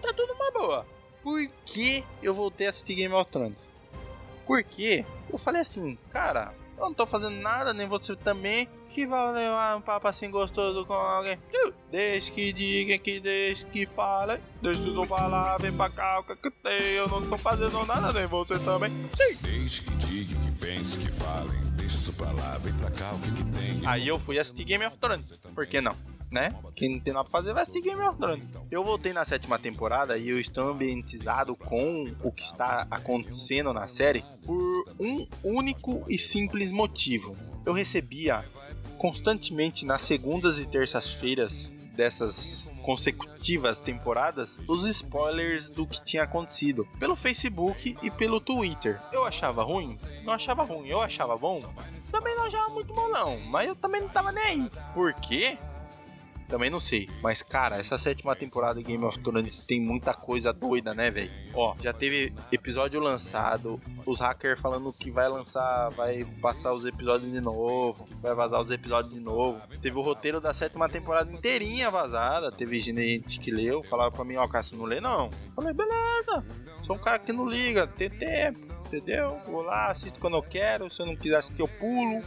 tá 0.00 0.12
tudo 0.12 0.34
uma 0.34 0.52
boa 0.52 0.94
por 1.24 1.40
que 1.64 2.04
eu 2.22 2.34
voltei 2.34 2.66
a 2.66 2.70
assistir 2.70 2.94
Game 2.94 3.14
of 3.14 3.30
Thrones. 3.30 3.66
Porque 4.46 5.06
eu 5.32 5.38
falei 5.38 5.62
assim, 5.62 5.96
cara, 6.10 6.52
eu 6.76 6.84
não 6.84 6.92
tô 6.92 7.06
fazendo 7.06 7.40
nada, 7.40 7.72
nem 7.72 7.88
você 7.88 8.14
também, 8.14 8.68
que 8.90 9.06
vai 9.06 9.32
levar 9.32 9.74
um 9.74 9.80
papo 9.80 10.06
assim 10.06 10.30
gostoso 10.30 10.84
com 10.84 10.92
alguém. 10.92 11.38
Deixa 11.90 12.30
que 12.30 12.52
diga, 12.52 12.98
que 12.98 13.20
deixa 13.20 13.64
que 13.64 13.86
fala. 13.86 14.38
Deixa 14.60 14.82
eu 14.82 15.04
falar, 15.04 15.56
vem 15.56 15.72
pra 15.72 15.88
cá, 15.88 16.20
o 16.20 16.24
que 16.24 16.46
eu 16.46 16.50
tenho. 16.50 16.84
Eu 16.84 17.08
não 17.08 17.26
tô 17.26 17.38
fazendo 17.38 17.86
nada, 17.86 18.12
nem 18.12 18.26
você 18.26 18.58
também. 18.58 18.92
Deixa 19.40 19.82
que 19.82 19.90
diga, 19.92 20.34
que 20.38 20.52
pense, 20.52 20.98
que 20.98 21.10
falem. 21.10 21.58
Deixa 21.76 21.96
isso 21.96 22.12
pra 22.12 22.32
lá, 22.32 22.58
vem 22.58 22.74
pra 22.74 22.90
cá, 22.90 23.12
o 23.12 23.18
que, 23.18 23.32
que 23.32 23.44
tem. 23.44 23.82
Aí 23.86 24.06
eu 24.06 24.18
fui 24.18 24.38
assistir 24.38 24.64
Game 24.64 24.84
of 24.84 24.98
Thrones. 24.98 25.30
Por 25.54 25.66
que 25.66 25.80
não? 25.80 25.96
Né? 26.34 26.52
Quem 26.74 26.90
não 26.90 27.00
tem 27.00 27.14
nada 27.14 27.24
pra 27.24 27.30
fazer 27.30 27.54
vai 27.54 27.62
assistir 27.62 27.80
Game 27.80 28.00
of 28.02 28.18
Thrones. 28.18 28.42
Eu 28.68 28.82
voltei 28.82 29.12
na 29.12 29.24
sétima 29.24 29.56
temporada 29.56 30.18
e 30.18 30.28
eu 30.28 30.40
estou 30.40 30.68
ambientizado 30.68 31.54
com 31.54 32.12
o 32.22 32.32
que 32.32 32.42
está 32.42 32.88
acontecendo 32.90 33.72
na 33.72 33.86
série 33.86 34.24
por 34.44 34.84
um 34.98 35.26
único 35.44 36.04
e 36.08 36.18
simples 36.18 36.72
motivo. 36.72 37.36
Eu 37.64 37.72
recebia 37.72 38.44
constantemente 38.98 39.86
nas 39.86 40.02
segundas 40.02 40.58
e 40.58 40.66
terças-feiras 40.66 41.70
dessas 41.94 42.72
consecutivas 42.82 43.80
temporadas 43.80 44.58
os 44.66 44.84
spoilers 44.84 45.70
do 45.70 45.86
que 45.86 46.02
tinha 46.02 46.24
acontecido 46.24 46.84
pelo 46.98 47.14
Facebook 47.14 47.96
e 48.02 48.10
pelo 48.10 48.40
Twitter. 48.40 49.00
Eu 49.12 49.24
achava 49.24 49.62
ruim? 49.62 49.94
Não 50.24 50.32
achava 50.32 50.64
ruim. 50.64 50.88
Eu 50.88 51.00
achava 51.00 51.36
bom? 51.36 51.62
Também 52.10 52.36
não 52.36 52.44
achava 52.44 52.68
muito 52.70 52.92
bom 52.92 53.08
não, 53.08 53.40
mas 53.42 53.68
eu 53.68 53.76
também 53.76 54.00
não 54.00 54.08
tava 54.08 54.32
nem 54.32 54.44
aí. 54.44 54.70
Por 54.92 55.14
quê? 55.14 55.56
Também 56.48 56.70
não 56.70 56.80
sei. 56.80 57.08
Mas, 57.22 57.42
cara, 57.42 57.76
essa 57.76 57.98
sétima 57.98 58.36
temporada 58.36 58.78
de 58.78 58.84
Game 58.84 59.04
of 59.04 59.18
Thrones 59.18 59.58
tem 59.60 59.80
muita 59.80 60.12
coisa 60.14 60.52
doida, 60.52 60.94
né, 60.94 61.10
velho? 61.10 61.30
Ó, 61.54 61.74
já 61.80 61.92
teve 61.92 62.32
episódio 62.52 63.00
lançado, 63.00 63.80
os 64.04 64.20
hackers 64.20 64.60
falando 64.60 64.92
que 64.92 65.10
vai 65.10 65.28
lançar, 65.28 65.90
vai 65.90 66.24
passar 66.40 66.72
os 66.72 66.84
episódios 66.84 67.32
de 67.32 67.40
novo, 67.40 68.06
vai 68.20 68.34
vazar 68.34 68.60
os 68.60 68.70
episódios 68.70 69.14
de 69.14 69.20
novo. 69.20 69.60
Teve 69.80 69.96
o 69.98 70.02
roteiro 70.02 70.40
da 70.40 70.52
sétima 70.52 70.88
temporada 70.88 71.32
inteirinha 71.32 71.90
vazada. 71.90 72.52
Teve 72.52 72.80
gente 72.80 73.38
que 73.38 73.50
leu, 73.50 73.82
falava 73.82 74.10
pra 74.10 74.24
mim, 74.24 74.36
ó, 74.36 74.46
Cássio, 74.46 74.76
não 74.76 74.84
lê 74.84 75.00
não. 75.00 75.30
Falei, 75.54 75.72
beleza. 75.72 76.44
Sou 76.82 76.96
um 76.96 76.98
cara 76.98 77.18
que 77.18 77.32
não 77.32 77.48
liga, 77.48 77.86
tem 77.86 78.10
tempo, 78.10 78.60
entendeu? 78.86 79.38
Vou 79.46 79.62
lá, 79.62 79.86
assisto 79.86 80.20
quando 80.20 80.36
eu 80.36 80.42
quero. 80.42 80.90
Se 80.90 81.00
eu 81.00 81.06
não 81.06 81.16
quiser 81.16 81.36
assistir, 81.36 81.60
eu 81.60 81.68
pulo. 81.68 82.22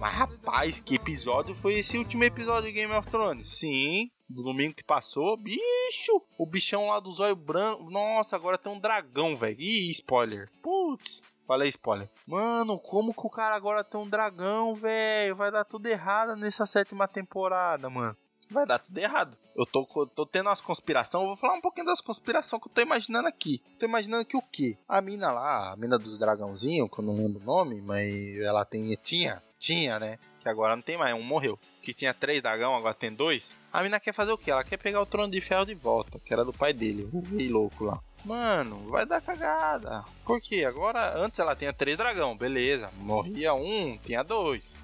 Mas 0.00 0.14
rapaz, 0.14 0.80
que 0.80 0.94
episódio 0.94 1.54
foi 1.54 1.74
esse 1.74 1.98
último 1.98 2.24
episódio 2.24 2.70
de 2.70 2.72
Game 2.72 2.94
of 2.94 3.06
Thrones? 3.06 3.54
Sim, 3.58 4.10
do 4.26 4.42
domingo 4.42 4.72
que 4.72 4.82
passou, 4.82 5.36
bicho! 5.36 6.22
O 6.38 6.46
bichão 6.46 6.86
lá 6.86 6.98
do 6.98 7.12
zóio 7.12 7.36
branco. 7.36 7.90
Nossa, 7.90 8.34
agora 8.34 8.56
tem 8.56 8.72
um 8.72 8.80
dragão, 8.80 9.36
velho. 9.36 9.60
Ih, 9.60 9.90
spoiler. 9.90 10.50
Putz, 10.62 11.22
falei 11.46 11.68
spoiler. 11.68 12.08
Mano, 12.26 12.78
como 12.78 13.12
que 13.12 13.26
o 13.26 13.28
cara 13.28 13.54
agora 13.54 13.84
tem 13.84 14.00
um 14.00 14.08
dragão, 14.08 14.74
velho? 14.74 15.36
Vai 15.36 15.52
dar 15.52 15.66
tudo 15.66 15.86
errado 15.86 16.34
nessa 16.34 16.64
sétima 16.64 17.06
temporada, 17.06 17.90
mano. 17.90 18.16
vai 18.50 18.64
dar 18.64 18.78
tudo 18.78 18.96
errado. 18.96 19.36
Eu 19.54 19.66
tô, 19.66 19.84
tô 20.06 20.24
tendo 20.24 20.46
umas 20.46 20.62
conspirações, 20.62 21.20
eu 21.20 21.28
vou 21.28 21.36
falar 21.36 21.52
um 21.52 21.60
pouquinho 21.60 21.84
das 21.84 22.00
conspirações 22.00 22.62
que 22.62 22.68
eu 22.68 22.72
tô 22.72 22.80
imaginando 22.80 23.28
aqui. 23.28 23.62
Tô 23.78 23.84
imaginando 23.84 24.24
que 24.24 24.36
o 24.36 24.40
quê? 24.40 24.78
A 24.88 25.02
mina 25.02 25.30
lá, 25.30 25.72
a 25.72 25.76
mina 25.76 25.98
dos 25.98 26.18
dragãozinhos, 26.18 26.88
que 26.90 27.00
eu 27.00 27.04
não 27.04 27.14
lembro 27.14 27.42
o 27.42 27.44
nome, 27.44 27.82
mas 27.82 28.40
ela 28.40 28.64
tem. 28.64 28.96
Tinha, 29.02 29.42
tinha, 29.60 29.98
né? 30.00 30.18
Que 30.40 30.48
agora 30.48 30.74
não 30.74 30.82
tem 30.82 30.96
mais, 30.96 31.14
um 31.14 31.22
morreu. 31.22 31.58
Que 31.82 31.92
tinha 31.92 32.14
três 32.14 32.42
dragão, 32.42 32.74
agora 32.74 32.94
tem 32.94 33.12
dois. 33.12 33.54
A 33.72 33.82
mina 33.82 34.00
quer 34.00 34.14
fazer 34.14 34.32
o 34.32 34.38
quê? 34.38 34.50
Ela 34.50 34.64
quer 34.64 34.78
pegar 34.78 35.00
o 35.00 35.06
trono 35.06 35.30
de 35.30 35.40
ferro 35.40 35.66
de 35.66 35.74
volta, 35.74 36.18
que 36.18 36.32
era 36.32 36.44
do 36.44 36.52
pai 36.52 36.72
dele, 36.72 37.08
o 37.12 37.20
rei 37.20 37.48
louco 37.48 37.84
lá. 37.84 38.00
Mano, 38.24 38.88
vai 38.88 39.06
dar 39.06 39.20
cagada. 39.20 40.04
Por 40.24 40.40
quê? 40.40 40.64
Agora, 40.64 41.16
antes 41.16 41.38
ela 41.38 41.54
tinha 41.54 41.72
três 41.72 41.96
dragão, 41.96 42.36
beleza. 42.36 42.90
Morria 42.96 43.54
um, 43.54 43.98
tinha 43.98 44.22
dois. 44.22 44.74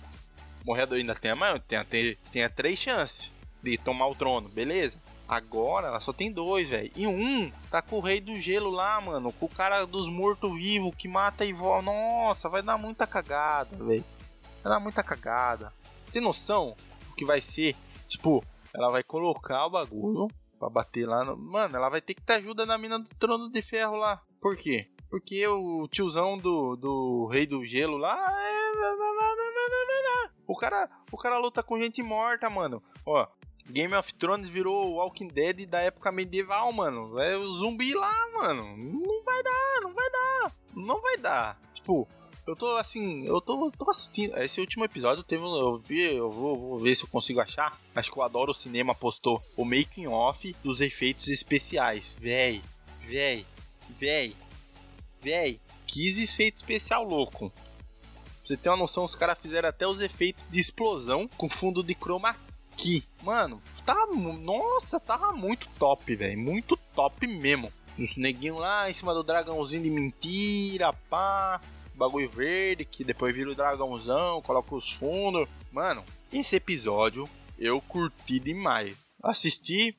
Morria 0.65 0.87
dois, 0.87 1.01
ainda 1.01 1.15
tinha 1.15 1.35
mais, 1.35 1.61
tinha, 1.67 1.85
tinha, 1.85 2.17
tinha 2.31 2.51
três 2.51 2.79
chances 2.79 3.33
de 3.63 3.77
tomar 3.79 4.07
o 4.07 4.15
trono, 4.15 4.49
beleza. 4.49 4.99
Agora 5.29 5.89
ela 5.89 6.01
só 6.01 6.13
tem 6.13 6.31
dois, 6.31 6.69
velho. 6.69 6.91
E 6.95 7.07
um 7.07 7.51
tá 7.71 7.83
com 7.83 7.97
o 7.97 8.01
rei 8.01 8.21
do 8.21 8.41
gelo 8.41 8.71
lá, 8.71 9.01
mano. 9.01 9.33
Com 9.33 9.47
o 9.47 9.49
cara 9.49 9.85
dos 9.85 10.09
mortos-vivos 10.09 10.95
que 10.97 11.09
mata 11.09 11.45
e 11.45 11.53
volta. 11.53 11.87
Nossa, 11.87 12.49
vai 12.49 12.63
dar 12.63 12.79
muita 12.79 13.07
cagada, 13.07 13.77
velho. 13.85 14.05
Vai 14.67 14.73
dar 14.75 14.81
muita 14.81 15.01
cagada. 15.01 15.73
Tem 16.11 16.21
noção 16.21 16.75
do 17.09 17.15
que 17.15 17.25
vai 17.25 17.41
ser? 17.41 17.77
Tipo, 18.09 18.45
ela 18.75 18.91
vai 18.91 19.05
colocar 19.05 19.65
o 19.67 19.71
bagulho 19.71 20.27
pra 20.59 20.69
bater 20.69 21.07
lá. 21.07 21.25
No... 21.25 21.37
Mano, 21.37 21.77
ela 21.77 21.89
vai 21.89 22.01
ter 22.01 22.15
que 22.15 22.21
ter 22.21 22.33
ajuda 22.35 22.67
na 22.67 22.77
mina 22.77 22.99
do 22.99 23.09
trono 23.17 23.49
de 23.49 23.63
ferro 23.63 23.95
lá. 23.95 24.21
Por 24.41 24.57
quê? 24.57 24.91
Porque 25.09 25.47
o 25.47 25.87
tiozão 25.87 26.37
do, 26.37 26.75
do 26.75 27.29
rei 27.31 27.47
do 27.47 27.65
gelo 27.65 27.97
lá. 27.97 28.17
é- 28.43 28.67
O 30.49 30.57
cara, 30.57 30.91
o 31.13 31.17
cara 31.17 31.39
luta 31.39 31.63
com 31.63 31.79
gente 31.79 32.03
morta, 32.03 32.51
mano. 32.51 32.83
Ó, 33.07 33.25
Game 33.69 33.95
of 33.95 34.13
Thrones 34.17 34.49
virou 34.49 34.95
Walking 34.95 35.29
Dead 35.29 35.65
da 35.69 35.79
época 35.81 36.11
medieval, 36.11 36.73
mano. 36.73 37.21
É 37.21 37.37
o 37.37 37.53
zumbi 37.53 37.95
lá, 37.95 38.13
mano. 38.35 38.77
Não 38.77 39.23
vai 39.23 39.43
dar, 39.45 39.81
não 39.83 39.95
vai 39.95 40.11
dar. 40.11 40.53
Não 40.75 41.01
vai 41.01 41.17
dar. 41.19 41.61
Tipo, 41.73 42.09
eu 42.47 42.55
tô 42.55 42.77
assim, 42.77 43.27
eu 43.27 43.41
tô, 43.41 43.71
tô 43.73 43.91
assistindo. 43.91 44.37
Esse 44.39 44.61
último 44.61 44.85
episódio 44.85 45.25
teve, 45.25 45.43
eu 45.43 45.79
vi, 45.79 46.15
eu 46.15 46.31
vou, 46.31 46.57
vou 46.57 46.79
ver 46.79 46.95
se 46.95 47.03
eu 47.03 47.09
consigo 47.09 47.41
achar. 47.41 47.79
Acho 47.95 48.11
que 48.11 48.19
o 48.19 48.23
Adoro 48.23 48.55
Cinema 48.55 48.95
postou 48.95 49.43
o 49.57 49.65
making 49.65 50.07
off 50.07 50.55
dos 50.63 50.81
efeitos 50.81 51.29
especiais. 51.29 52.15
Véi, 52.21 52.63
véi, 53.01 53.45
véi, 53.91 54.37
véi. 55.21 55.61
Que 55.87 56.09
efeito 56.09 56.57
especial 56.57 57.05
louco. 57.05 57.53
Você 58.45 58.57
ter 58.57 58.69
uma 58.69 58.77
noção, 58.77 59.05
os 59.05 59.15
caras 59.15 59.39
fizeram 59.39 59.69
até 59.69 59.87
os 59.87 60.01
efeitos 60.01 60.43
de 60.51 60.61
explosão 60.61 61.29
com 61.37 61.49
fundo 61.49 61.83
de 61.83 61.95
chroma 61.95 62.37
key. 62.77 63.03
Mano, 63.23 63.61
tá. 63.85 64.07
Nossa, 64.41 65.01
tava 65.01 65.33
muito 65.33 65.69
top, 65.79 66.15
velho. 66.15 66.39
Muito 66.39 66.77
top 66.95 67.27
mesmo. 67.27 67.73
Os 67.99 68.17
neguinhos 68.17 68.61
lá 68.61 68.91
em 68.91 68.95
cima 68.95 69.15
do 69.15 69.25
dragãozinho 69.25 69.83
de 69.83 69.91
mentira, 69.91 70.93
pá. 70.93 71.61
Bagulho 71.97 72.29
verde, 72.29 72.85
que 72.85 73.03
depois 73.03 73.35
vira 73.35 73.51
o 73.51 73.55
dragãozão, 73.55 74.43
coloca 74.43 74.75
os 74.75 74.93
fundos. 74.93 75.49
Mano, 75.73 76.05
esse 76.33 76.57
episódio 76.57 77.29
eu 77.59 77.81
curti 77.81 78.39
demais. 78.39 78.97
Assisti, 79.23 79.97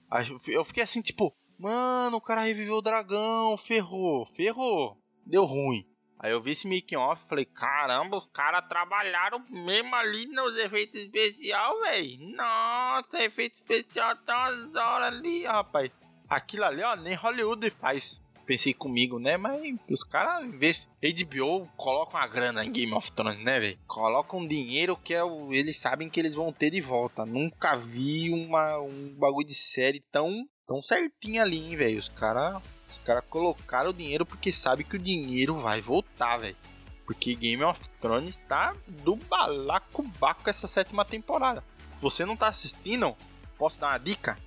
eu 0.48 0.64
fiquei 0.64 0.84
assim, 0.84 1.02
tipo, 1.02 1.36
mano, 1.60 2.18
o 2.18 2.22
cara 2.22 2.42
reviveu 2.42 2.76
o 2.76 2.82
dragão, 2.82 3.58
ferrou, 3.58 4.26
ferrou, 4.28 4.98
deu 5.26 5.44
ruim. 5.44 5.86
Aí 6.20 6.32
eu 6.32 6.42
vi 6.42 6.52
esse 6.52 6.68
making 6.68 6.96
off 6.96 7.24
falei, 7.28 7.46
caramba, 7.46 8.18
os 8.18 8.28
caras 8.34 8.68
trabalharam 8.68 9.44
mesmo 9.50 9.94
ali 9.96 10.26
nos 10.28 10.58
efeitos 10.58 11.02
especial, 11.02 11.80
velho. 11.82 12.36
Nossa, 12.36 13.22
efeito 13.22 13.56
especial 13.56 14.16
tá 14.18 14.50
umas 14.50 14.76
horas 14.76 15.14
ali, 15.14 15.46
rapaz. 15.46 15.92
Aquilo 16.28 16.64
ali, 16.66 16.82
ó, 16.82 16.96
nem 16.96 17.14
Hollywood 17.14 17.70
faz. 17.70 18.20
Pensei 18.48 18.74
comigo, 18.74 19.20
né? 19.20 19.36
Mas 19.36 19.76
os 19.90 20.04
caras, 20.04 20.44
em 20.44 20.58
vez 20.58 20.88
HBO, 21.04 21.68
colocam 21.76 22.20
a 22.20 22.26
grana 22.26 22.66
em 22.66 22.72
Game 22.72 22.94
of 22.94 23.12
Thrones, 23.12 23.44
né, 23.44 23.60
velho? 23.60 23.78
Colocam 23.86 24.48
dinheiro 24.48 24.96
que 24.96 25.14
é 25.14 25.24
o, 25.24 25.54
eles 25.54 25.78
sabem 25.78 26.10
que 26.10 26.20
eles 26.20 26.34
vão 26.34 26.52
ter 26.52 26.72
de 26.72 26.80
volta. 26.80 27.26
Nunca 27.26 27.76
vi 27.76 28.32
uma, 28.32 28.80
um 28.80 29.14
bagulho 29.18 29.46
de 29.46 29.54
série 29.54 30.00
tão, 30.12 30.48
tão 30.66 30.82
certinho 30.82 31.42
ali, 31.42 31.58
hein, 31.58 31.76
velho? 31.76 32.00
Os 32.00 32.08
caras 32.08 32.62
os 32.90 32.98
cara 33.00 33.22
colocaram 33.22 33.90
o 33.90 33.94
dinheiro 33.94 34.26
porque 34.26 34.52
sabe 34.52 34.84
que 34.84 34.96
o 34.96 35.00
dinheiro 35.00 35.60
vai 35.60 35.82
voltar, 35.82 36.38
velho. 36.38 36.56
Porque 37.06 37.36
Game 37.36 37.64
of 37.64 37.82
Thrones 38.00 38.38
tá 38.48 38.76
do 38.88 39.16
balacobaco 39.16 40.50
essa 40.50 40.68
sétima 40.68 41.06
temporada. 41.06 41.64
Se 41.96 42.02
você 42.02 42.26
não 42.26 42.36
tá 42.36 42.48
assistindo, 42.48 43.16
posso 43.58 43.80
dar 43.80 43.90
uma 43.90 43.98
dica? 43.98 44.38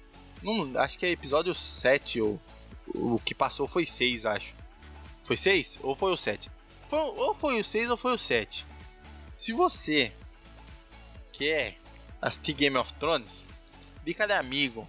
Não, 0.42 0.78
acho 0.80 0.98
que 0.98 1.06
é 1.06 1.10
episódio 1.10 1.54
7 1.54 2.20
ou 2.20 2.40
o 2.94 3.18
que 3.18 3.34
passou 3.34 3.66
foi 3.66 3.86
6, 3.86 4.26
acho. 4.26 4.54
Foi 5.24 5.36
6 5.36 5.78
ou 5.82 5.94
foi 5.94 6.12
o 6.12 6.16
7? 6.16 6.50
Foi, 6.88 6.98
ou 6.98 7.34
foi 7.34 7.60
o 7.60 7.64
6 7.64 7.90
ou 7.90 7.96
foi 7.96 8.14
o 8.14 8.18
7. 8.18 8.66
Se 9.36 9.52
você 9.52 10.12
quer 11.32 11.78
assistir 12.20 12.52
Game 12.52 12.76
of 12.76 12.92
Thrones, 12.94 13.48
dica 14.04 14.26
de 14.26 14.34
amigo. 14.34 14.86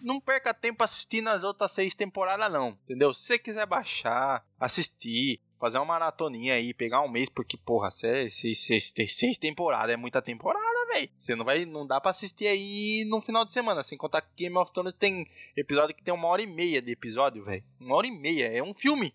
Não 0.00 0.20
perca 0.20 0.54
tempo 0.54 0.82
assistindo 0.82 1.28
as 1.28 1.44
outras 1.44 1.72
seis 1.72 1.94
temporadas, 1.94 2.52
não. 2.52 2.78
Entendeu? 2.84 3.12
Se 3.12 3.22
você 3.22 3.38
quiser 3.38 3.66
baixar, 3.66 4.44
assistir, 4.58 5.40
fazer 5.58 5.78
uma 5.78 5.84
maratoninha 5.84 6.54
aí, 6.54 6.74
pegar 6.74 7.00
um 7.00 7.08
mês, 7.08 7.28
porque, 7.28 7.56
porra, 7.56 7.90
seis, 7.90 8.34
seis, 8.34 8.92
seis, 9.08 9.38
temporadas 9.38 9.94
é 9.94 9.96
muita 9.96 10.20
temporada, 10.20 10.86
velho. 10.92 11.10
Você 11.18 11.34
não 11.34 11.44
vai. 11.44 11.64
Não 11.64 11.86
dá 11.86 12.00
pra 12.00 12.10
assistir 12.10 12.46
aí 12.46 13.04
no 13.06 13.20
final 13.20 13.44
de 13.44 13.52
semana. 13.52 13.82
Sem 13.82 13.96
contar 13.98 14.20
que 14.20 14.44
Game 14.44 14.56
of 14.56 14.72
Thrones 14.72 14.94
tem 14.98 15.26
episódio 15.56 15.94
que 15.94 16.02
tem 16.02 16.12
uma 16.12 16.28
hora 16.28 16.42
e 16.42 16.46
meia 16.46 16.82
de 16.82 16.92
episódio, 16.92 17.44
velho. 17.44 17.64
Uma 17.80 17.96
hora 17.96 18.06
e 18.06 18.10
meia. 18.10 18.46
É 18.46 18.62
um 18.62 18.74
filme. 18.74 19.14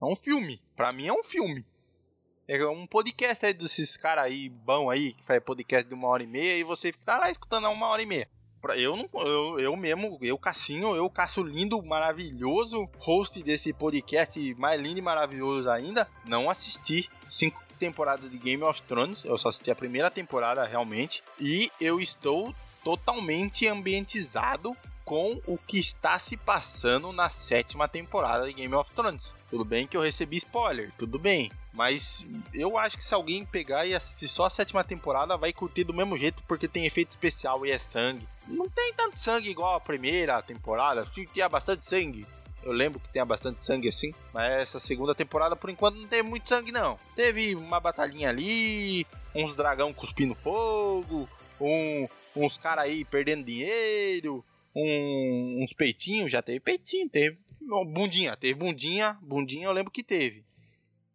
É 0.00 0.04
um 0.04 0.16
filme. 0.16 0.60
Pra 0.76 0.92
mim 0.92 1.06
é 1.06 1.12
um 1.12 1.24
filme. 1.24 1.64
É 2.46 2.62
um 2.66 2.86
podcast 2.86 3.46
aí 3.46 3.54
desses 3.54 3.96
caras 3.96 4.24
aí, 4.24 4.50
bom 4.50 4.90
aí, 4.90 5.14
que 5.14 5.24
faz 5.24 5.42
podcast 5.42 5.88
de 5.88 5.94
uma 5.94 6.08
hora 6.08 6.22
e 6.22 6.26
meia, 6.26 6.58
e 6.58 6.62
você 6.62 6.92
fica 6.92 7.16
lá 7.16 7.30
escutando 7.30 7.70
uma 7.70 7.86
hora 7.86 8.02
e 8.02 8.06
meia. 8.06 8.28
Eu, 8.72 8.96
não, 8.96 9.08
eu, 9.22 9.60
eu 9.60 9.76
mesmo, 9.76 10.18
eu 10.22 10.38
Cassinho, 10.38 10.94
eu 10.96 11.08
Caço 11.10 11.42
lindo, 11.42 11.82
maravilhoso, 11.84 12.88
host 12.98 13.42
desse 13.42 13.72
podcast 13.72 14.54
mais 14.54 14.80
lindo 14.80 14.98
e 14.98 15.02
maravilhoso 15.02 15.70
ainda, 15.70 16.08
não 16.24 16.48
assisti 16.48 17.10
cinco 17.30 17.62
temporadas 17.78 18.30
de 18.30 18.38
Game 18.38 18.62
of 18.62 18.80
Thrones, 18.82 19.24
eu 19.24 19.36
só 19.36 19.48
assisti 19.48 19.70
a 19.70 19.74
primeira 19.74 20.10
temporada 20.10 20.64
realmente, 20.64 21.22
e 21.38 21.70
eu 21.80 22.00
estou 22.00 22.54
totalmente 22.82 23.66
ambientizado 23.66 24.76
com 25.04 25.40
o 25.46 25.58
que 25.58 25.78
está 25.78 26.18
se 26.18 26.36
passando 26.36 27.12
na 27.12 27.28
sétima 27.28 27.86
temporada 27.86 28.46
de 28.46 28.54
Game 28.54 28.74
of 28.74 28.90
Thrones. 28.94 29.34
Tudo 29.50 29.64
bem 29.64 29.86
que 29.86 29.96
eu 29.96 30.00
recebi 30.00 30.38
spoiler, 30.38 30.90
tudo 30.96 31.18
bem. 31.18 31.50
Mas 31.74 32.24
eu 32.52 32.78
acho 32.78 32.96
que 32.96 33.04
se 33.04 33.12
alguém 33.12 33.44
pegar 33.44 33.84
e 33.84 33.94
assistir 33.94 34.28
só 34.28 34.46
a 34.46 34.50
sétima 34.50 34.84
temporada, 34.84 35.36
vai 35.36 35.52
curtir 35.52 35.84
do 35.84 35.92
mesmo 35.92 36.16
jeito, 36.16 36.42
porque 36.48 36.68
tem 36.68 36.86
efeito 36.86 37.10
especial 37.10 37.66
e 37.66 37.70
é 37.70 37.78
sangue. 37.78 38.26
Não 38.46 38.68
tem 38.68 38.92
tanto 38.94 39.18
sangue 39.18 39.48
igual 39.50 39.74
a 39.76 39.80
primeira 39.80 40.40
temporada, 40.42 41.06
tinha 41.32 41.48
bastante 41.48 41.86
sangue. 41.86 42.26
Eu 42.62 42.72
lembro 42.72 42.98
que 43.00 43.08
tem 43.10 43.24
bastante 43.24 43.64
sangue 43.64 43.88
assim, 43.88 44.12
mas 44.32 44.50
essa 44.52 44.80
segunda 44.80 45.14
temporada 45.14 45.54
por 45.54 45.68
enquanto 45.68 45.96
não 45.96 46.08
teve 46.08 46.22
muito 46.28 46.48
sangue 46.48 46.72
não. 46.72 46.98
Teve 47.14 47.54
uma 47.54 47.78
batalhinha 47.78 48.30
ali, 48.30 49.06
uns 49.34 49.54
dragão 49.54 49.92
cuspindo 49.92 50.34
fogo, 50.34 51.28
um, 51.60 52.08
uns 52.34 52.56
caras 52.56 52.84
aí 52.84 53.04
perdendo 53.04 53.44
dinheiro, 53.44 54.42
um- 54.74 55.60
uns 55.62 55.72
peitinhos, 55.74 56.32
já 56.32 56.40
teve 56.40 56.58
peitinho, 56.60 57.08
teve 57.08 57.38
bundinha, 57.92 58.36
teve 58.36 58.54
bundinha, 58.54 59.18
bundinha 59.22 59.66
eu 59.66 59.72
lembro 59.72 59.92
que 59.92 60.02
teve. 60.02 60.44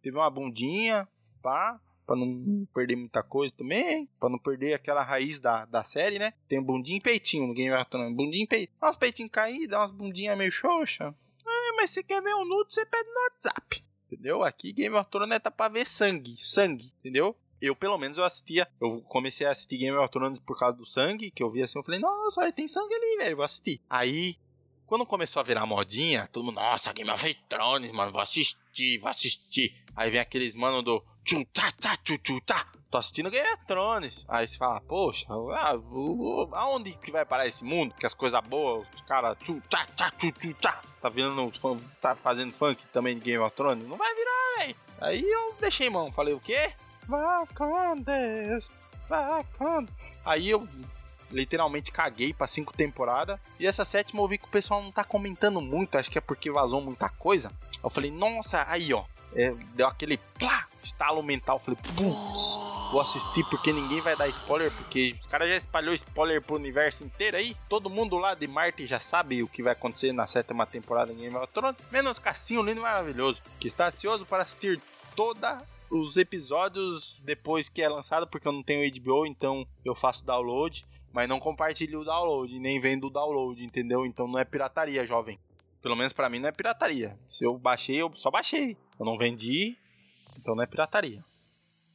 Teve 0.03 0.17
uma 0.17 0.29
bundinha, 0.29 1.07
pá, 1.41 1.79
pra 2.09 2.15
não 2.15 2.67
perder 2.73 2.95
muita 2.95 3.21
coisa 3.21 3.53
também, 3.55 4.09
pra 4.19 4.29
não 4.29 4.39
perder 4.39 4.73
aquela 4.73 5.03
raiz 5.03 5.39
da, 5.39 5.65
da 5.65 5.83
série, 5.83 6.17
né? 6.17 6.33
Tem 6.47 6.59
bundinha 6.59 6.97
e 6.97 7.01
peitinho 7.01 7.45
no 7.45 7.53
Game 7.53 7.71
of 7.71 7.85
Thrones, 7.85 8.15
bundinha 8.15 8.45
e 8.45 8.47
peitinho. 8.47 8.75
Dá 8.81 8.89
uns 8.89 8.97
peitinhos 8.97 9.31
caídos, 9.31 9.67
dá 9.67 9.81
umas 9.81 9.91
bundinhas 9.91 10.35
meio 10.35 10.51
xoxa. 10.51 11.13
Ah, 11.45 11.73
mas 11.77 11.91
você 11.91 12.01
quer 12.01 12.19
ver 12.19 12.33
um 12.33 12.43
nude, 12.43 12.73
você 12.73 12.83
pede 12.83 13.07
no 13.07 13.21
WhatsApp. 13.25 13.83
Entendeu? 14.07 14.43
Aqui 14.43 14.73
Game 14.73 14.95
of 14.95 15.07
Thrones 15.11 15.35
é 15.35 15.37
tá 15.37 15.51
pra 15.51 15.67
ver 15.67 15.87
sangue, 15.87 16.35
sangue, 16.35 16.91
entendeu? 16.99 17.35
Eu, 17.61 17.75
pelo 17.75 17.97
menos, 17.99 18.17
eu 18.17 18.23
assistia. 18.23 18.67
Eu 18.81 19.01
comecei 19.01 19.45
a 19.45 19.51
assistir 19.51 19.77
Game 19.77 19.95
of 19.95 20.09
Thrones 20.09 20.39
por 20.39 20.57
causa 20.57 20.75
do 20.75 20.87
sangue, 20.87 21.29
que 21.29 21.43
eu 21.43 21.51
vi 21.51 21.61
assim, 21.61 21.77
eu 21.77 21.83
falei, 21.83 21.99
nossa, 21.99 22.51
tem 22.51 22.67
sangue 22.67 22.95
ali, 22.95 23.17
velho, 23.17 23.35
vou 23.35 23.45
assistir. 23.45 23.79
Aí, 23.87 24.35
quando 24.87 25.05
começou 25.05 25.41
a 25.41 25.43
virar 25.43 25.67
modinha, 25.67 26.27
todo 26.31 26.43
mundo, 26.43 26.55
nossa, 26.55 26.91
Game 26.91 27.11
of 27.11 27.33
Thrones, 27.47 27.91
mano, 27.91 28.11
vou 28.11 28.21
assistir, 28.21 28.97
vou 28.97 29.11
assistir. 29.11 29.75
Aí 29.95 30.09
vem 30.09 30.19
aqueles 30.19 30.55
mano 30.55 30.81
do 30.81 31.05
tchu 31.29 31.45
tchá 31.53 31.71
tchá 31.79 31.95
tchu 31.97 32.17
tchu 32.17 32.39
tchá. 32.41 32.65
Tô 32.89 32.97
assistindo 32.97 33.29
Game 33.29 33.47
of 33.53 33.63
Thrones. 33.67 34.25
Aí 34.27 34.47
você 34.47 34.57
fala, 34.57 34.81
poxa, 34.81 35.27
ah, 35.29 35.75
aonde 36.53 36.93
que 36.93 37.11
vai 37.11 37.23
parar 37.23 37.45
esse 37.45 37.63
mundo? 37.63 37.93
Que 37.93 38.07
as 38.07 38.15
coisas 38.15 38.41
boas, 38.41 38.87
os 38.95 39.01
caras 39.01 39.37
tchu 39.43 39.61
tchá 39.69 39.85
tchá 39.95 40.09
tchu 40.09 40.31
tchu 40.31 40.53
tchá. 40.55 40.81
Tá 40.99 41.07
virando, 41.07 41.53
tá 42.01 42.15
fazendo 42.15 42.51
funk 42.51 42.83
também 42.91 43.15
de 43.15 43.23
Game 43.23 43.43
of 43.43 43.55
Thrones? 43.55 43.87
Não 43.87 43.95
vai 43.95 44.11
virar, 44.15 44.57
velho. 44.57 44.75
Aí 44.99 45.21
eu 45.21 45.55
deixei 45.59 45.87
mão, 45.87 46.11
falei, 46.11 46.33
o 46.33 46.39
quê? 46.39 46.73
Vacandes, 47.07 48.71
vacandes. 49.07 49.93
Aí 50.25 50.49
eu 50.49 50.67
literalmente 51.29 51.91
caguei 51.91 52.33
pra 52.33 52.47
cinco 52.47 52.73
temporadas. 52.73 53.39
E 53.59 53.67
essa 53.67 53.85
sétima 53.85 54.19
eu 54.19 54.27
vi 54.27 54.39
que 54.39 54.45
o 54.45 54.49
pessoal 54.49 54.81
não 54.81 54.91
tá 54.91 55.03
comentando 55.03 55.61
muito, 55.61 55.95
acho 55.95 56.09
que 56.09 56.17
é 56.17 56.21
porque 56.21 56.49
vazou 56.49 56.81
muita 56.81 57.07
coisa. 57.07 57.51
Eu 57.83 57.89
falei, 57.91 58.09
nossa, 58.09 58.65
aí 58.67 58.91
ó, 58.91 59.05
é, 59.35 59.51
deu 59.75 59.87
aquele 59.87 60.17
plá, 60.17 60.67
estalo 60.89 61.23
mental. 61.23 61.59
Falei, 61.59 61.79
putz, 61.81 62.91
vou 62.91 63.01
assistir 63.01 63.43
porque 63.49 63.71
ninguém 63.71 64.01
vai 64.01 64.15
dar 64.15 64.27
spoiler, 64.27 64.71
porque 64.71 65.15
os 65.19 65.25
caras 65.27 65.49
já 65.49 65.55
espalhou 65.55 65.93
spoiler 65.93 66.41
pro 66.41 66.55
universo 66.55 67.03
inteiro 67.03 67.37
aí. 67.37 67.55
Todo 67.67 67.89
mundo 67.89 68.17
lá 68.17 68.33
de 68.33 68.47
Marte 68.47 68.85
já 68.85 68.99
sabe 68.99 69.43
o 69.43 69.47
que 69.47 69.63
vai 69.63 69.73
acontecer 69.73 70.11
na 70.11 70.27
sétima 70.27 70.65
temporada 70.65 71.13
de 71.13 71.21
Game 71.21 71.35
of 71.35 71.47
Thrones, 71.53 71.77
menos 71.91 72.19
Cassinho 72.19 72.63
lindo 72.63 72.81
maravilhoso, 72.81 73.41
que 73.59 73.67
está 73.67 73.87
ansioso 73.87 74.25
para 74.25 74.43
assistir 74.43 74.81
toda 75.15 75.57
os 75.89 76.17
episódios 76.17 77.19
depois 77.23 77.67
que 77.67 77.81
é 77.81 77.89
lançado, 77.89 78.27
porque 78.27 78.47
eu 78.47 78.51
não 78.51 78.63
tenho 78.63 78.89
HBO, 79.01 79.25
então 79.25 79.65
eu 79.83 79.95
faço 79.95 80.25
download, 80.25 80.85
mas 81.11 81.27
não 81.27 81.39
compartilho 81.39 82.01
o 82.01 82.05
download, 82.05 82.59
nem 82.59 82.79
vendo 82.79 83.07
o 83.07 83.09
download, 83.09 83.63
entendeu? 83.63 84.05
Então 84.05 84.27
não 84.27 84.39
é 84.39 84.45
pirataria, 84.45 85.05
jovem. 85.05 85.39
Pelo 85.81 85.95
menos 85.95 86.13
pra 86.13 86.29
mim 86.29 86.39
não 86.39 86.49
é 86.49 86.51
pirataria. 86.51 87.17
Se 87.29 87.45
eu 87.45 87.57
baixei, 87.57 88.01
eu 88.01 88.11
só 88.13 88.29
baixei. 88.29 88.77
Eu 88.99 89.05
não 89.05 89.17
vendi, 89.17 89.77
então 90.39 90.55
não 90.55 90.63
é 90.63 90.67
pirataria. 90.67 91.21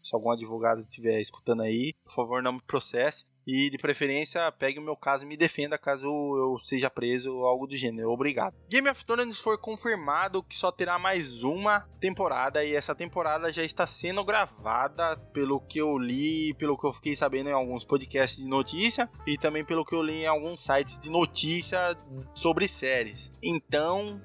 Se 0.02 0.14
algum 0.14 0.30
advogado 0.30 0.82
estiver 0.82 1.20
escutando 1.20 1.62
aí, 1.62 1.94
por 2.04 2.12
favor, 2.12 2.42
não 2.42 2.52
me 2.52 2.62
processe. 2.62 3.24
E 3.46 3.68
de 3.68 3.76
preferência, 3.76 4.50
pegue 4.52 4.78
o 4.78 4.82
meu 4.82 4.96
caso 4.96 5.24
e 5.24 5.28
me 5.28 5.36
defenda 5.36 5.76
caso 5.76 6.06
eu 6.06 6.58
seja 6.60 6.88
preso 6.88 7.34
ou 7.34 7.46
algo 7.46 7.66
do 7.66 7.76
gênero. 7.76 8.10
Obrigado. 8.10 8.54
Game 8.70 8.88
of 8.88 9.04
Thrones 9.04 9.38
foi 9.38 9.58
confirmado 9.58 10.42
que 10.42 10.56
só 10.56 10.72
terá 10.72 10.98
mais 10.98 11.42
uma 11.42 11.80
temporada 12.00 12.64
e 12.64 12.74
essa 12.74 12.94
temporada 12.94 13.52
já 13.52 13.62
está 13.62 13.86
sendo 13.86 14.24
gravada, 14.24 15.16
pelo 15.32 15.60
que 15.60 15.78
eu 15.78 15.98
li, 15.98 16.54
pelo 16.54 16.78
que 16.78 16.86
eu 16.86 16.92
fiquei 16.92 17.14
sabendo 17.14 17.50
em 17.50 17.52
alguns 17.52 17.84
podcasts 17.84 18.42
de 18.42 18.48
notícia 18.48 19.10
e 19.26 19.36
também 19.36 19.64
pelo 19.64 19.84
que 19.84 19.94
eu 19.94 20.02
li 20.02 20.22
em 20.22 20.26
alguns 20.26 20.62
sites 20.62 20.98
de 20.98 21.10
notícia 21.10 21.96
sobre 22.34 22.66
séries. 22.66 23.30
Então, 23.42 24.22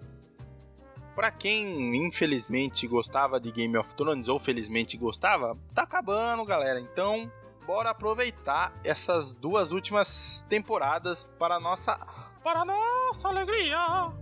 para 1.19 1.31
quem 1.31 1.97
infelizmente 1.97 2.87
gostava 2.87 3.41
de 3.41 3.51
Game 3.51 3.77
of 3.77 3.93
Thrones 3.93 4.29
ou 4.29 4.39
felizmente 4.39 4.95
gostava, 4.95 5.57
tá 5.73 5.83
acabando, 5.83 6.45
galera. 6.45 6.79
Então, 6.79 7.29
bora 7.67 7.89
aproveitar 7.89 8.71
essas 8.85 9.35
duas 9.35 9.73
últimas 9.73 10.45
temporadas 10.47 11.25
para 11.37 11.59
nossa 11.59 11.97
para 12.41 12.63
nossa 12.63 13.27
alegria. 13.27 14.13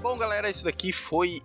Bom, 0.00 0.16
galera, 0.16 0.48
isso 0.48 0.64
daqui 0.64 0.94
foi 0.94 1.42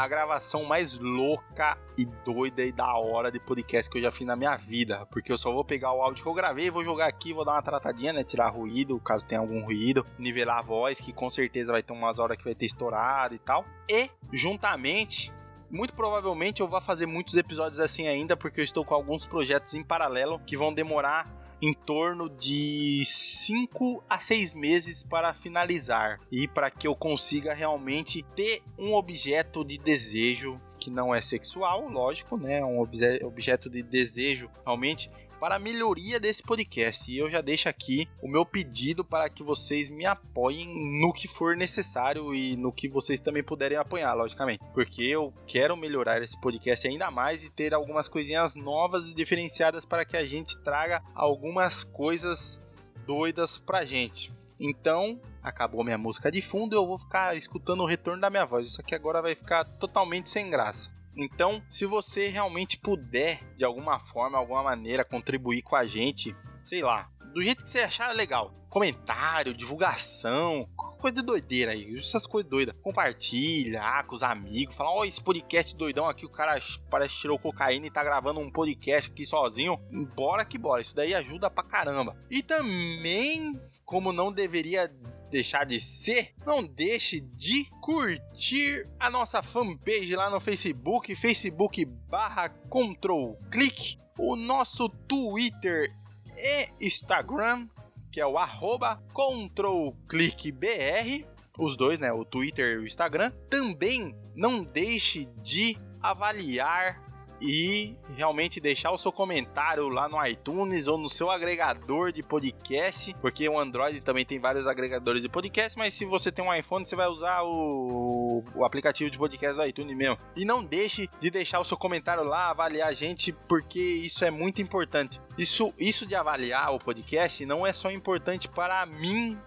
a 0.00 0.08
gravação 0.08 0.64
mais 0.64 0.98
louca 0.98 1.76
e 1.96 2.06
doida 2.24 2.64
e 2.64 2.72
da 2.72 2.94
hora 2.94 3.30
de 3.30 3.38
podcast 3.38 3.90
que 3.90 3.98
eu 3.98 4.02
já 4.02 4.10
fiz 4.10 4.26
na 4.26 4.34
minha 4.34 4.56
vida. 4.56 5.04
Porque 5.06 5.30
eu 5.30 5.36
só 5.36 5.52
vou 5.52 5.62
pegar 5.62 5.92
o 5.92 6.00
áudio 6.00 6.22
que 6.22 6.28
eu 6.28 6.32
gravei, 6.32 6.70
vou 6.70 6.82
jogar 6.82 7.06
aqui, 7.06 7.34
vou 7.34 7.44
dar 7.44 7.52
uma 7.52 7.62
tratadinha, 7.62 8.12
né? 8.12 8.24
Tirar 8.24 8.48
ruído, 8.48 8.98
caso 9.00 9.26
tenha 9.26 9.40
algum 9.40 9.62
ruído, 9.62 10.06
nivelar 10.18 10.58
a 10.58 10.62
voz, 10.62 10.98
que 10.98 11.12
com 11.12 11.28
certeza 11.28 11.72
vai 11.72 11.82
ter 11.82 11.92
umas 11.92 12.18
horas 12.18 12.38
que 12.38 12.44
vai 12.44 12.54
ter 12.54 12.64
estourado 12.64 13.34
e 13.34 13.38
tal. 13.38 13.64
E, 13.90 14.08
juntamente, 14.32 15.30
muito 15.70 15.92
provavelmente 15.92 16.62
eu 16.62 16.68
vou 16.68 16.80
fazer 16.80 17.04
muitos 17.04 17.36
episódios 17.36 17.78
assim 17.78 18.08
ainda, 18.08 18.36
porque 18.36 18.60
eu 18.60 18.64
estou 18.64 18.84
com 18.84 18.94
alguns 18.94 19.26
projetos 19.26 19.74
em 19.74 19.84
paralelo 19.84 20.40
que 20.46 20.56
vão 20.56 20.72
demorar 20.72 21.39
em 21.62 21.74
torno 21.74 22.28
de 22.28 23.02
5 23.04 24.02
a 24.08 24.18
6 24.18 24.54
meses 24.54 25.02
para 25.02 25.34
finalizar 25.34 26.18
e 26.30 26.48
para 26.48 26.70
que 26.70 26.86
eu 26.86 26.94
consiga 26.94 27.52
realmente 27.52 28.22
ter 28.34 28.62
um 28.78 28.94
objeto 28.94 29.64
de 29.64 29.76
desejo 29.76 30.60
que 30.78 30.90
não 30.90 31.14
é 31.14 31.20
sexual, 31.20 31.88
lógico, 31.88 32.38
né? 32.38 32.64
Um 32.64 32.80
obje 32.80 33.22
objeto 33.22 33.68
de 33.68 33.82
desejo 33.82 34.50
realmente 34.64 35.10
para 35.40 35.54
a 35.54 35.58
melhoria 35.58 36.20
desse 36.20 36.42
podcast. 36.42 37.10
E 37.10 37.18
eu 37.18 37.28
já 37.30 37.40
deixo 37.40 37.68
aqui 37.68 38.06
o 38.22 38.28
meu 38.28 38.44
pedido 38.44 39.02
para 39.02 39.28
que 39.30 39.42
vocês 39.42 39.88
me 39.88 40.04
apoiem 40.04 41.00
no 41.00 41.12
que 41.12 41.26
for 41.26 41.56
necessário 41.56 42.34
e 42.34 42.54
no 42.56 42.70
que 42.70 42.88
vocês 42.88 43.18
também 43.18 43.42
puderem 43.42 43.78
apoiar, 43.78 44.12
logicamente. 44.12 44.62
Porque 44.74 45.02
eu 45.02 45.32
quero 45.46 45.74
melhorar 45.76 46.20
esse 46.20 46.38
podcast 46.38 46.86
ainda 46.86 47.10
mais 47.10 47.42
e 47.42 47.50
ter 47.50 47.72
algumas 47.72 48.06
coisinhas 48.06 48.54
novas 48.54 49.08
e 49.08 49.14
diferenciadas 49.14 49.86
para 49.86 50.04
que 50.04 50.16
a 50.16 50.26
gente 50.26 50.58
traga 50.58 51.02
algumas 51.14 51.82
coisas 51.82 52.60
doidas 53.06 53.58
pra 53.58 53.86
gente. 53.86 54.30
Então, 54.60 55.18
acabou 55.42 55.82
minha 55.82 55.96
música 55.96 56.30
de 56.30 56.42
fundo, 56.42 56.76
eu 56.76 56.86
vou 56.86 56.98
ficar 56.98 57.34
escutando 57.34 57.80
o 57.80 57.86
retorno 57.86 58.20
da 58.20 58.28
minha 58.28 58.44
voz. 58.44 58.68
Isso 58.68 58.80
aqui 58.80 58.94
agora 58.94 59.22
vai 59.22 59.34
ficar 59.34 59.64
totalmente 59.64 60.28
sem 60.28 60.50
graça. 60.50 60.99
Então, 61.16 61.62
se 61.68 61.84
você 61.86 62.28
realmente 62.28 62.78
puder, 62.78 63.42
de 63.56 63.64
alguma 63.64 63.98
forma, 63.98 64.38
alguma 64.38 64.62
maneira, 64.62 65.04
contribuir 65.04 65.62
com 65.62 65.76
a 65.76 65.84
gente, 65.84 66.34
sei 66.64 66.82
lá, 66.82 67.10
do 67.32 67.42
jeito 67.42 67.64
que 67.64 67.70
você 67.70 67.80
achar 67.80 68.14
legal. 68.14 68.54
Comentário, 68.68 69.52
divulgação, 69.52 70.68
coisa 70.76 71.16
de 71.16 71.22
doideira 71.22 71.72
aí, 71.72 71.98
essas 71.98 72.24
coisas 72.24 72.48
doidas. 72.48 72.74
Compartilha 72.80 73.82
ah, 73.82 74.04
com 74.04 74.14
os 74.14 74.22
amigos, 74.22 74.76
fala, 74.76 74.90
ó, 74.90 75.00
oh, 75.00 75.04
esse 75.04 75.20
podcast 75.20 75.74
doidão 75.74 76.08
aqui, 76.08 76.24
o 76.24 76.30
cara 76.30 76.60
parece 76.88 77.14
que 77.14 77.20
tirou 77.20 77.38
cocaína 77.38 77.86
e 77.86 77.90
tá 77.90 78.04
gravando 78.04 78.38
um 78.38 78.50
podcast 78.50 79.10
aqui 79.10 79.26
sozinho. 79.26 79.76
Bora 80.14 80.44
que 80.44 80.56
bora, 80.56 80.82
isso 80.82 80.94
daí 80.94 81.14
ajuda 81.14 81.50
pra 81.50 81.64
caramba. 81.64 82.16
E 82.30 82.42
também, 82.44 83.60
como 83.84 84.12
não 84.12 84.30
deveria 84.30 84.88
deixar 85.30 85.64
de 85.64 85.80
ser, 85.80 86.34
não 86.44 86.64
deixe 86.64 87.20
de 87.20 87.64
curtir 87.80 88.86
a 88.98 89.08
nossa 89.08 89.40
fanpage 89.42 90.16
lá 90.16 90.28
no 90.28 90.40
Facebook, 90.40 91.14
facebook 91.14 91.84
barra 91.84 92.48
control 92.48 93.38
click, 93.50 93.98
o 94.18 94.36
nosso 94.36 94.88
Twitter 94.88 95.94
e 96.36 96.68
Instagram, 96.86 97.68
que 98.10 98.20
é 98.20 98.26
o 98.26 98.36
arroba 98.36 99.02
controlclickbr, 99.12 101.24
os 101.58 101.76
dois, 101.76 101.98
né, 101.98 102.12
o 102.12 102.24
Twitter 102.24 102.74
e 102.74 102.78
o 102.78 102.86
Instagram. 102.86 103.30
Também 103.48 104.14
não 104.34 104.64
deixe 104.64 105.26
de 105.42 105.76
avaliar 106.00 107.09
e 107.40 107.96
realmente 108.14 108.60
deixar 108.60 108.90
o 108.90 108.98
seu 108.98 109.10
comentário 109.10 109.88
lá 109.88 110.08
no 110.08 110.24
iTunes 110.26 110.86
ou 110.86 110.98
no 110.98 111.08
seu 111.08 111.30
agregador 111.30 112.12
de 112.12 112.22
podcast, 112.22 113.14
porque 113.20 113.48
o 113.48 113.58
Android 113.58 114.00
também 114.00 114.24
tem 114.24 114.38
vários 114.38 114.66
agregadores 114.66 115.22
de 115.22 115.28
podcast, 115.28 115.78
mas 115.78 115.94
se 115.94 116.04
você 116.04 116.30
tem 116.30 116.44
um 116.44 116.52
iPhone, 116.52 116.84
você 116.84 116.94
vai 116.94 117.08
usar 117.08 117.42
o, 117.42 118.42
o 118.54 118.64
aplicativo 118.64 119.10
de 119.10 119.18
podcast 119.18 119.56
do 119.56 119.66
iTunes 119.66 119.96
mesmo. 119.96 120.18
E 120.36 120.44
não 120.44 120.62
deixe 120.62 121.08
de 121.20 121.30
deixar 121.30 121.60
o 121.60 121.64
seu 121.64 121.76
comentário 121.76 122.24
lá, 122.24 122.50
avaliar 122.50 122.88
a 122.88 122.94
gente, 122.94 123.32
porque 123.48 123.80
isso 123.80 124.24
é 124.24 124.30
muito 124.30 124.60
importante. 124.60 125.20
Isso, 125.38 125.72
isso 125.78 126.06
de 126.06 126.14
avaliar 126.14 126.74
o 126.74 126.78
podcast 126.78 127.44
não 127.46 127.66
é 127.66 127.72
só 127.72 127.90
importante 127.90 128.48
para 128.48 128.84
mim 128.86 129.38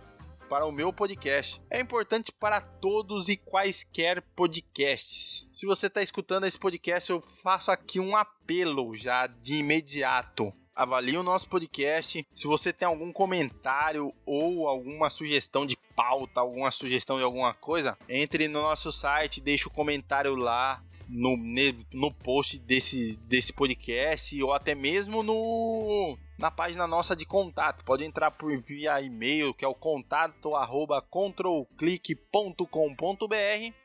para 0.49 0.65
o 0.65 0.71
meu 0.71 0.93
podcast. 0.93 1.61
É 1.69 1.79
importante 1.79 2.31
para 2.31 2.61
todos 2.61 3.29
e 3.29 3.37
quaisquer 3.37 4.21
podcasts. 4.35 5.47
Se 5.51 5.65
você 5.65 5.87
está 5.87 6.01
escutando 6.01 6.45
esse 6.45 6.57
podcast, 6.57 7.09
eu 7.09 7.21
faço 7.21 7.71
aqui 7.71 7.99
um 7.99 8.15
apelo 8.15 8.95
já 8.95 9.27
de 9.27 9.55
imediato 9.55 10.53
avalie 10.75 11.17
o 11.17 11.23
nosso 11.23 11.47
podcast. 11.47 12.25
Se 12.33 12.47
você 12.47 12.73
tem 12.73 12.87
algum 12.87 13.11
comentário 13.11 14.13
ou 14.25 14.67
alguma 14.67 15.09
sugestão 15.09 15.65
de 15.65 15.77
pauta, 15.95 16.39
alguma 16.39 16.71
sugestão 16.71 17.17
de 17.17 17.23
alguma 17.23 17.53
coisa, 17.53 17.97
entre 18.09 18.47
no 18.47 18.61
nosso 18.61 18.91
site, 18.91 19.39
deixe 19.39 19.67
o 19.67 19.71
um 19.71 19.73
comentário 19.73 20.35
lá 20.35 20.83
no, 21.13 21.37
no 21.93 22.11
post 22.11 22.57
desse, 22.57 23.17
desse 23.27 23.53
podcast 23.53 24.41
ou 24.41 24.51
até 24.51 24.73
mesmo 24.73 25.21
no 25.21 26.17
na 26.37 26.49
página 26.49 26.87
nossa 26.87 27.15
de 27.15 27.25
contato. 27.25 27.85
Pode 27.85 28.03
entrar 28.03 28.31
por 28.31 28.57
via 28.57 28.99
e-mail, 29.01 29.53
que 29.53 29.63
é 29.63 29.67
o 29.67 29.75
contato 29.75 30.55
arroba. 30.55 31.05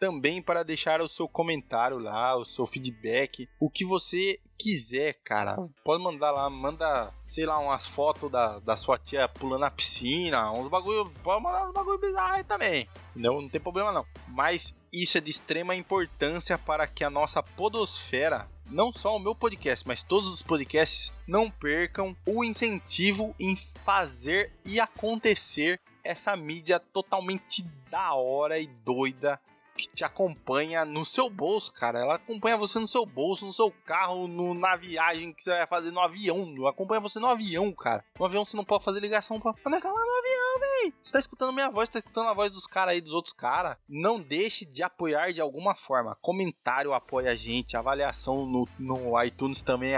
Também 0.01 0.43
para 0.43 0.63
deixar 0.63 1.01
o 1.01 1.09
seu 1.09 1.29
comentário 1.29 1.99
lá, 1.99 2.37
o 2.37 2.45
seu 2.45 2.67
feedback, 2.67 3.49
o 3.61 3.71
que 3.71 3.85
você 3.85 4.41
quiser, 4.59 5.15
cara. 5.23 5.57
Pode 5.85 6.03
mandar 6.03 6.33
lá, 6.33 6.51
manda, 6.51 7.15
sei 7.27 7.47
lá, 7.47 7.59
umas 7.59 7.87
fotos 7.87 8.31
da, 8.31 8.59
da 8.59 8.77
sua 8.77 8.99
tia 8.99 9.29
pulando 9.29 9.61
na 9.61 9.71
piscina, 9.71 10.51
uns 10.51 10.69
bagulho, 10.69 11.13
pode 11.23 11.43
mandar 11.43 11.69
uns 11.69 11.73
bagulho 11.73 11.99
bizarro 11.99 12.35
aí 12.35 12.45
também. 12.45 12.89
Não, 13.15 13.41
não 13.41 13.49
tem 13.49 13.61
problema 13.61 13.93
não. 13.93 14.05
Mas 14.27 14.75
isso 14.93 15.19
é 15.19 15.21
de 15.21 15.31
extrema 15.31 15.75
importância 15.75 16.59
para 16.59 16.87
que 16.87 17.05
a 17.05 17.11
nossa 17.11 17.43
podosfera 17.43 18.49
não 18.71 18.93
só 18.93 19.17
o 19.17 19.19
meu 19.19 19.35
podcast, 19.35 19.87
mas 19.87 20.03
todos 20.03 20.29
os 20.29 20.43
podcasts 20.43 21.13
não 21.27 21.51
percam 21.51 22.17
o 22.27 22.45
incentivo 22.45 23.35
em 23.41 23.57
fazer 23.57 24.53
e 24.65 24.79
acontecer 24.79 25.81
essa 26.05 26.37
mídia 26.37 26.79
totalmente 26.79 27.63
da 27.91 28.15
hora 28.15 28.59
e 28.59 28.67
doida 28.67 29.41
que 29.79 29.89
te 29.89 30.05
acompanha 30.05 30.85
no 30.85 31.05
seu 31.05 31.31
bolso, 31.31 31.73
cara. 31.73 32.01
Ela 32.01 32.17
acompanha 32.17 32.57
você 32.57 32.79
no 32.81 32.89
seu 32.89 33.07
bolso, 33.07 33.47
no 33.47 33.53
seu 33.53 33.71
carro, 33.87 34.27
no, 34.27 34.53
na 34.53 34.75
viagem 34.75 35.33
que 35.33 35.43
você 35.43 35.51
vai 35.51 35.67
fazer 35.67 35.93
no 35.93 36.01
avião. 36.01 36.67
Acompanha 36.67 37.01
você 37.01 37.21
no 37.21 37.29
avião, 37.29 37.73
cara. 37.73 38.05
No 38.19 38.27
avião 38.27 38.45
você 38.45 38.57
não 38.57 38.65
pode 38.65 38.85
fazer 38.85 39.01
ligação 39.01 39.39
pra. 39.41 39.53
É 39.53 39.55
que 39.55 39.81
tá 39.81 39.93
lá 39.93 40.05
no 40.05 40.19
avião, 40.19 40.61
velho? 40.61 40.68
Ei, 40.81 40.93
você 41.03 41.13
tá 41.13 41.19
escutando 41.19 41.53
minha 41.53 41.71
voz, 41.71 41.89
tá 41.89 41.99
escutando 41.99 42.29
a 42.29 42.35
voz 42.35 42.53
dos 42.53 42.67
caras 42.67 42.95
aí, 42.95 43.01
dos 43.01 43.13
outros 43.13 43.35
caras. 43.35 43.77
Não 43.89 44.21
deixe 44.21 44.65
de 44.65 44.83
apoiar 44.83 45.33
de 45.33 45.41
alguma 45.41 45.75
forma. 45.75 46.17
Comentário 46.21 46.93
apoia 46.93 47.33
a 47.33 47.35
gente, 47.35 47.77
avaliação 47.77 48.47
no, 48.47 48.69
no 48.79 49.23
iTunes 49.23 49.61
também 49.61 49.95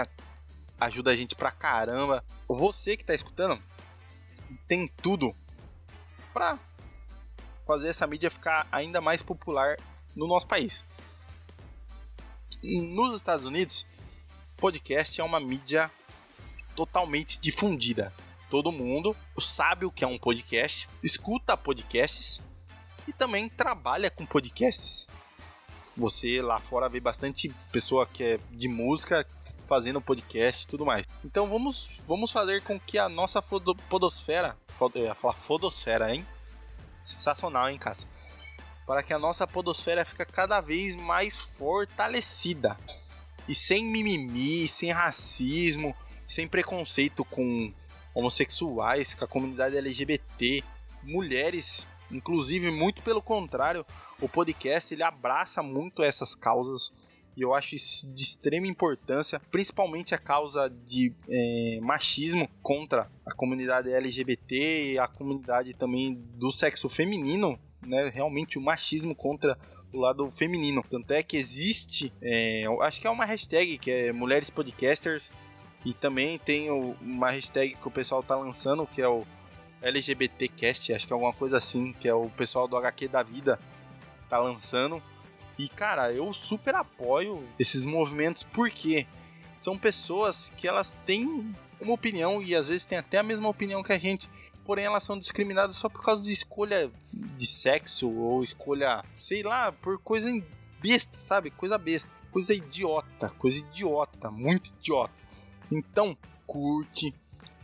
ajuda 0.79 1.11
a 1.11 1.15
gente 1.15 1.35
pra 1.35 1.51
caramba. 1.51 2.25
Você 2.47 2.97
que 2.97 3.05
tá 3.05 3.13
escutando, 3.13 3.61
tem 4.67 4.87
tudo 4.87 5.35
pra 6.33 6.57
fazer 7.67 7.89
essa 7.89 8.07
mídia 8.07 8.31
ficar 8.31 8.67
ainda 8.71 8.99
mais 8.99 9.21
popular 9.21 9.77
no 10.15 10.27
nosso 10.27 10.47
país. 10.47 10.83
Nos 12.63 13.15
Estados 13.15 13.45
Unidos, 13.45 13.85
podcast 14.57 15.21
é 15.21 15.23
uma 15.23 15.39
mídia 15.39 15.91
totalmente 16.75 17.39
difundida. 17.39 18.11
Todo 18.51 18.69
mundo 18.69 19.15
sabe 19.39 19.85
o 19.85 19.91
que 19.91 20.03
é 20.03 20.07
um 20.07 20.19
podcast, 20.19 20.85
escuta 21.01 21.55
podcasts 21.55 22.41
e 23.07 23.13
também 23.13 23.47
trabalha 23.47 24.11
com 24.11 24.25
podcasts. 24.25 25.07
Você 25.95 26.41
lá 26.41 26.59
fora 26.59 26.89
vê 26.89 26.99
bastante 26.99 27.47
pessoa 27.71 28.05
que 28.05 28.21
é 28.21 28.39
de 28.51 28.67
música 28.67 29.25
fazendo 29.67 30.01
podcast 30.01 30.65
e 30.65 30.67
tudo 30.67 30.85
mais. 30.85 31.07
Então 31.23 31.47
vamos, 31.47 32.01
vamos 32.05 32.29
fazer 32.29 32.61
com 32.61 32.77
que 32.77 32.97
a 32.97 33.07
nossa 33.07 33.41
podosfera, 33.41 34.57
eu 34.95 35.03
ia 35.03 35.15
falar 35.15 35.35
fodosfera, 35.35 36.13
hein? 36.13 36.27
Sensacional, 37.05 37.69
hein, 37.69 37.77
Cássio? 37.77 38.05
Para 38.85 39.01
que 39.01 39.13
a 39.13 39.19
nossa 39.19 39.47
podosfera 39.47 40.03
fique 40.03 40.25
cada 40.25 40.59
vez 40.59 40.93
mais 40.93 41.37
fortalecida. 41.37 42.75
E 43.47 43.55
sem 43.55 43.85
mimimi, 43.85 44.67
sem 44.67 44.91
racismo, 44.91 45.95
sem 46.27 46.49
preconceito 46.49 47.23
com 47.23 47.73
homossexuais, 48.13 49.13
com 49.13 49.25
a 49.25 49.27
comunidade 49.27 49.77
LGBT, 49.77 50.63
mulheres, 51.03 51.85
inclusive 52.11 52.69
muito 52.71 53.01
pelo 53.01 53.21
contrário, 53.21 53.85
o 54.21 54.29
podcast 54.29 54.93
ele 54.93 55.03
abraça 55.03 55.63
muito 55.63 56.03
essas 56.03 56.35
causas 56.35 56.91
e 57.35 57.41
eu 57.41 57.53
acho 57.53 57.75
isso 57.75 58.07
de 58.13 58.23
extrema 58.23 58.67
importância, 58.67 59.39
principalmente 59.51 60.13
a 60.13 60.17
causa 60.17 60.69
de 60.69 61.13
é, 61.29 61.79
machismo 61.81 62.47
contra 62.61 63.09
a 63.25 63.33
comunidade 63.33 63.91
LGBT 63.91 64.93
e 64.93 64.99
a 64.99 65.07
comunidade 65.07 65.73
também 65.73 66.13
do 66.35 66.51
sexo 66.51 66.89
feminino, 66.89 67.57
né? 67.85 68.09
Realmente 68.09 68.57
o 68.57 68.61
machismo 68.61 69.15
contra 69.15 69.57
o 69.93 69.99
lado 69.99 70.29
feminino. 70.31 70.83
Tanto 70.89 71.11
é 71.13 71.23
que 71.23 71.37
existe, 71.37 72.13
é, 72.21 72.65
acho 72.81 72.99
que 72.99 73.07
é 73.07 73.09
uma 73.09 73.25
hashtag 73.25 73.77
que 73.77 73.91
é 73.91 74.11
Mulheres 74.11 74.49
Podcasters 74.49 75.31
e 75.85 75.93
também 75.93 76.37
tem 76.37 76.69
uma 76.69 77.31
hashtag 77.31 77.75
que 77.75 77.87
o 77.87 77.91
pessoal 77.91 78.21
tá 78.21 78.35
lançando 78.35 78.85
que 78.87 79.01
é 79.01 79.07
o 79.07 79.25
LGBTcast, 79.81 80.93
acho 80.93 81.07
que 81.07 81.13
é 81.13 81.15
alguma 81.15 81.33
coisa 81.33 81.57
assim, 81.57 81.91
que 81.93 82.07
é 82.07 82.13
o 82.13 82.29
pessoal 82.29 82.67
do 82.67 82.77
HQ 82.77 83.07
da 83.07 83.23
vida 83.23 83.59
tá 84.29 84.37
lançando 84.37 85.01
e, 85.61 85.69
cara, 85.69 86.11
eu 86.11 86.33
super 86.33 86.73
apoio 86.73 87.47
esses 87.59 87.85
movimentos 87.85 88.41
porque 88.41 89.05
são 89.59 89.77
pessoas 89.77 90.51
que 90.57 90.67
elas 90.67 90.97
têm 91.05 91.53
uma 91.79 91.93
opinião 91.93 92.41
e 92.41 92.55
às 92.55 92.67
vezes 92.67 92.85
têm 92.85 92.97
até 92.97 93.19
a 93.19 93.23
mesma 93.23 93.47
opinião 93.47 93.83
que 93.83 93.93
a 93.93 93.97
gente, 93.99 94.27
porém 94.65 94.85
elas 94.85 95.03
são 95.03 95.19
discriminadas 95.19 95.75
só 95.75 95.87
por 95.87 96.03
causa 96.03 96.23
de 96.23 96.33
escolha 96.33 96.91
de 97.13 97.45
sexo 97.45 98.09
ou 98.09 98.43
escolha, 98.43 99.03
sei 99.19 99.43
lá, 99.43 99.71
por 99.71 99.99
coisa 99.99 100.29
besta, 100.81 101.19
sabe? 101.19 101.51
Coisa 101.51 101.77
besta, 101.77 102.09
coisa 102.31 102.55
idiota, 102.55 103.29
coisa 103.37 103.59
idiota, 103.59 104.31
muito 104.31 104.71
idiota. 104.79 105.20
Então, 105.71 106.17
curte, 106.45 107.13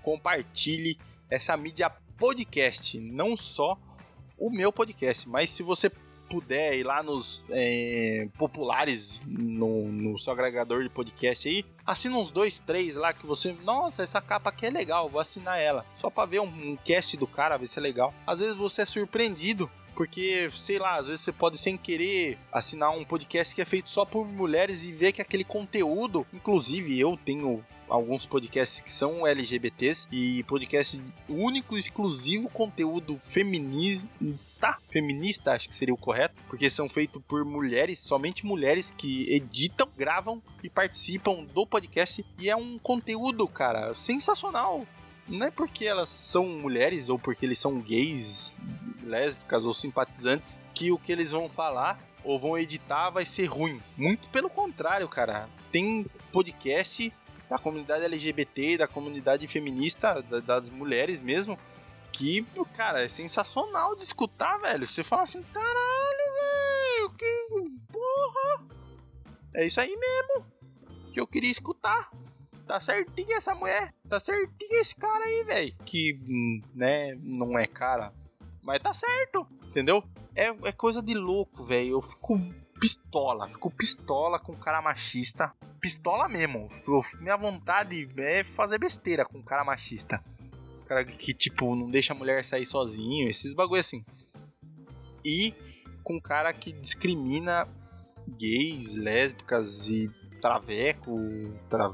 compartilhe 0.01 0.97
essa 1.29 1.57
mídia 1.57 1.91
podcast, 2.17 2.99
não 2.99 3.35
só 3.35 3.77
o 4.37 4.49
meu 4.49 4.71
podcast, 4.71 5.27
mas 5.27 5.49
se 5.49 5.61
você 5.61 5.91
puder 6.29 6.75
ir 6.77 6.83
lá 6.83 7.01
nos 7.01 7.43
é, 7.49 8.27
populares, 8.37 9.21
no, 9.25 9.91
no 9.91 10.17
seu 10.17 10.33
agregador 10.33 10.83
de 10.83 10.89
podcast 10.89 11.47
aí, 11.47 11.65
assina 11.85 12.17
uns 12.17 12.29
dois, 12.29 12.59
três 12.59 12.95
lá 12.95 13.13
que 13.13 13.25
você. 13.25 13.55
Nossa, 13.63 14.03
essa 14.03 14.21
capa 14.21 14.49
aqui 14.49 14.65
é 14.65 14.69
legal, 14.69 15.09
vou 15.09 15.21
assinar 15.21 15.59
ela. 15.59 15.85
Só 15.99 16.09
pra 16.09 16.25
ver 16.25 16.39
um, 16.39 16.71
um 16.71 16.75
cast 16.77 17.15
do 17.17 17.27
cara, 17.27 17.57
ver 17.57 17.67
se 17.67 17.79
é 17.79 17.81
legal. 17.81 18.13
Às 18.25 18.39
vezes 18.39 18.55
você 18.55 18.81
é 18.81 18.85
surpreendido 18.85 19.69
porque, 19.95 20.49
sei 20.55 20.77
lá, 20.77 20.97
às 20.97 21.07
vezes 21.07 21.21
você 21.21 21.31
pode 21.31 21.57
sem 21.57 21.75
querer 21.75 22.37
assinar 22.51 22.91
um 22.91 23.03
podcast 23.03 23.55
que 23.55 23.61
é 23.61 23.65
feito 23.65 23.89
só 23.89 24.05
por 24.05 24.27
mulheres 24.27 24.83
e 24.83 24.91
ver 24.91 25.11
que 25.11 25.23
aquele 25.23 25.43
conteúdo, 25.43 26.25
inclusive 26.31 26.99
eu 26.99 27.17
tenho 27.17 27.65
alguns 27.89 28.25
podcasts 28.25 28.81
que 28.81 28.91
são 28.91 29.25
LGBTs 29.25 30.07
e 30.11 30.43
podcast 30.43 31.01
único 31.27 31.77
exclusivo 31.77 32.49
conteúdo 32.49 33.17
feminista 33.17 34.07
feminista, 34.89 35.51
acho 35.51 35.69
que 35.69 35.75
seria 35.75 35.93
o 35.93 35.97
correto, 35.97 36.35
porque 36.47 36.67
são 36.69 36.89
feitos 36.89 37.21
por 37.27 37.45
mulheres, 37.45 37.99
somente 37.99 38.43
mulheres 38.43 38.89
que 38.89 39.31
editam, 39.31 39.87
gravam 39.95 40.41
e 40.63 40.69
participam 40.69 41.43
do 41.43 41.65
podcast 41.65 42.25
e 42.39 42.49
é 42.49 42.55
um 42.55 42.79
conteúdo, 42.79 43.47
cara, 43.47 43.93
sensacional. 43.93 44.85
Não 45.27 45.45
é 45.45 45.51
porque 45.51 45.85
elas 45.85 46.09
são 46.09 46.47
mulheres 46.47 47.09
ou 47.09 47.19
porque 47.19 47.45
eles 47.45 47.59
são 47.59 47.79
gays, 47.79 48.55
lésbicas 49.03 49.65
ou 49.65 49.73
simpatizantes 49.73 50.57
que 50.73 50.91
o 50.91 50.97
que 50.97 51.11
eles 51.11 51.31
vão 51.31 51.49
falar 51.49 51.99
ou 52.23 52.39
vão 52.39 52.57
editar 52.57 53.09
vai 53.09 53.25
ser 53.25 53.45
ruim. 53.45 53.79
Muito 53.95 54.29
pelo 54.29 54.49
contrário, 54.49 55.07
cara. 55.07 55.49
Tem 55.71 56.05
podcast 56.31 57.13
da 57.49 57.57
comunidade 57.57 58.03
LGBT, 58.05 58.77
da 58.77 58.87
comunidade 58.87 59.47
feminista, 59.47 60.21
das 60.21 60.69
mulheres 60.69 61.19
mesmo, 61.19 61.57
que, 62.11 62.45
cara, 62.75 63.03
é 63.03 63.09
sensacional 63.09 63.95
de 63.95 64.03
escutar, 64.03 64.57
velho. 64.57 64.85
Você 64.85 65.03
fala 65.03 65.23
assim, 65.23 65.41
caralho, 65.43 66.33
velho, 66.33 67.09
que 67.17 67.47
porra. 67.91 68.67
É 69.55 69.65
isso 69.65 69.79
aí 69.79 69.95
mesmo 69.95 70.45
que 71.13 71.19
eu 71.19 71.27
queria 71.27 71.51
escutar. 71.51 72.09
Tá 72.67 72.81
certinho 72.81 73.33
essa 73.33 73.55
mulher, 73.55 73.93
tá 74.09 74.19
certinho 74.19 74.77
esse 74.79 74.93
cara 74.93 75.23
aí, 75.23 75.43
velho. 75.45 75.75
Que, 75.85 76.19
né, 76.75 77.15
não 77.21 77.57
é 77.57 77.65
cara, 77.65 78.13
mas 78.61 78.79
tá 78.79 78.93
certo, 78.93 79.47
entendeu? 79.63 80.03
É, 80.35 80.47
é 80.47 80.71
coisa 80.73 81.01
de 81.01 81.13
louco, 81.13 81.63
velho. 81.63 81.91
Eu 81.91 82.01
fico 82.01 82.37
pistola, 82.79 83.47
fico 83.49 83.71
pistola 83.71 84.39
com 84.39 84.55
cara 84.55 84.81
machista. 84.81 85.53
Pistola 85.79 86.27
mesmo. 86.27 86.69
Minha 87.19 87.37
vontade 87.37 88.09
é 88.17 88.43
fazer 88.43 88.79
besteira 88.79 89.25
com 89.25 89.41
cara 89.43 89.63
machista 89.63 90.23
cara 90.87 91.03
que, 91.03 91.33
tipo, 91.33 91.75
não 91.75 91.89
deixa 91.89 92.13
a 92.13 92.15
mulher 92.15 92.43
sair 92.43 92.65
sozinho, 92.65 93.29
esses 93.29 93.53
bagulho 93.53 93.81
assim. 93.81 94.03
E 95.23 95.53
com 96.03 96.19
cara 96.19 96.53
que 96.53 96.71
discrimina 96.71 97.67
gays, 98.27 98.95
lésbicas 98.95 99.87
e 99.87 100.09
traveco, 100.41 101.19
tra 101.69 101.93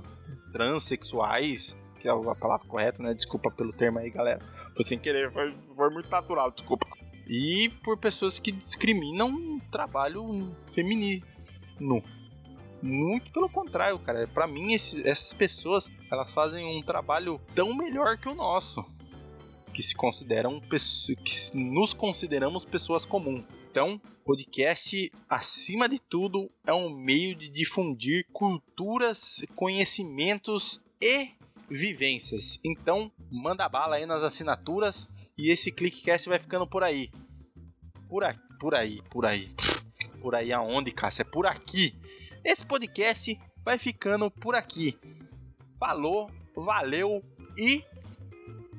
transexuais, 0.51 1.75
que 1.99 2.07
é 2.07 2.11
a 2.11 2.35
palavra 2.35 2.67
correta, 2.67 3.01
né? 3.01 3.13
Desculpa 3.13 3.49
pelo 3.49 3.73
termo 3.73 3.97
aí, 3.97 4.11
galera. 4.11 4.39
Foi 4.75 4.85
sem 4.85 4.99
querer, 4.99 5.31
foi, 5.31 5.55
foi 5.75 5.89
muito 5.89 6.09
natural, 6.09 6.51
desculpa. 6.51 6.85
E 7.27 7.69
por 7.83 7.97
pessoas 7.97 8.37
que 8.39 8.51
discriminam 8.51 9.59
trabalho 9.71 10.55
feminino. 10.71 11.23
Muito 12.81 13.31
pelo 13.31 13.49
contrário, 13.49 13.97
cara. 13.99 14.27
Para 14.27 14.45
mim, 14.45 14.73
esse, 14.73 15.07
essas 15.07 15.33
pessoas 15.33 15.89
elas 16.11 16.31
fazem 16.31 16.65
um 16.65 16.81
trabalho 16.81 17.39
tão 17.55 17.73
melhor 17.73 18.17
que 18.17 18.27
o 18.27 18.35
nosso, 18.35 18.85
que 19.73 19.81
se 19.81 19.95
consideram 19.95 20.61
que 20.61 21.57
nos 21.57 21.93
consideramos 21.93 22.65
pessoas 22.65 23.05
comuns. 23.05 23.45
Então, 23.71 23.99
podcast, 24.23 25.11
acima 25.27 25.89
de 25.89 25.97
tudo, 25.97 26.51
é 26.67 26.73
um 26.73 26.89
meio 26.89 27.35
de 27.35 27.49
difundir 27.49 28.27
culturas, 28.31 29.43
conhecimentos 29.55 30.79
e 31.01 31.29
vivências. 31.69 32.59
Então, 32.63 33.11
manda 33.31 33.67
bala 33.67 33.95
aí 33.95 34.05
nas 34.05 34.21
assinaturas 34.21 35.07
e 35.37 35.49
esse 35.49 35.71
ClickCast 35.71 36.29
vai 36.29 36.39
ficando 36.39 36.67
por 36.67 36.83
aí. 36.83 37.09
Por 38.07 38.23
aí, 38.23 38.35
por 38.59 38.75
aí, 38.75 39.01
por 39.09 39.25
aí. 39.25 39.53
Por 40.21 40.35
aí 40.35 40.53
aonde, 40.53 40.91
Cássio? 40.91 41.21
É 41.21 41.25
por 41.25 41.45
aqui. 41.45 41.99
Esse 42.43 42.65
podcast 42.65 43.39
vai 43.63 43.77
ficando 43.77 44.29
por 44.29 44.55
aqui. 44.55 44.97
Falou, 45.79 46.29
valeu 46.55 47.23
e 47.57 47.83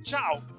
tchau! 0.02 0.53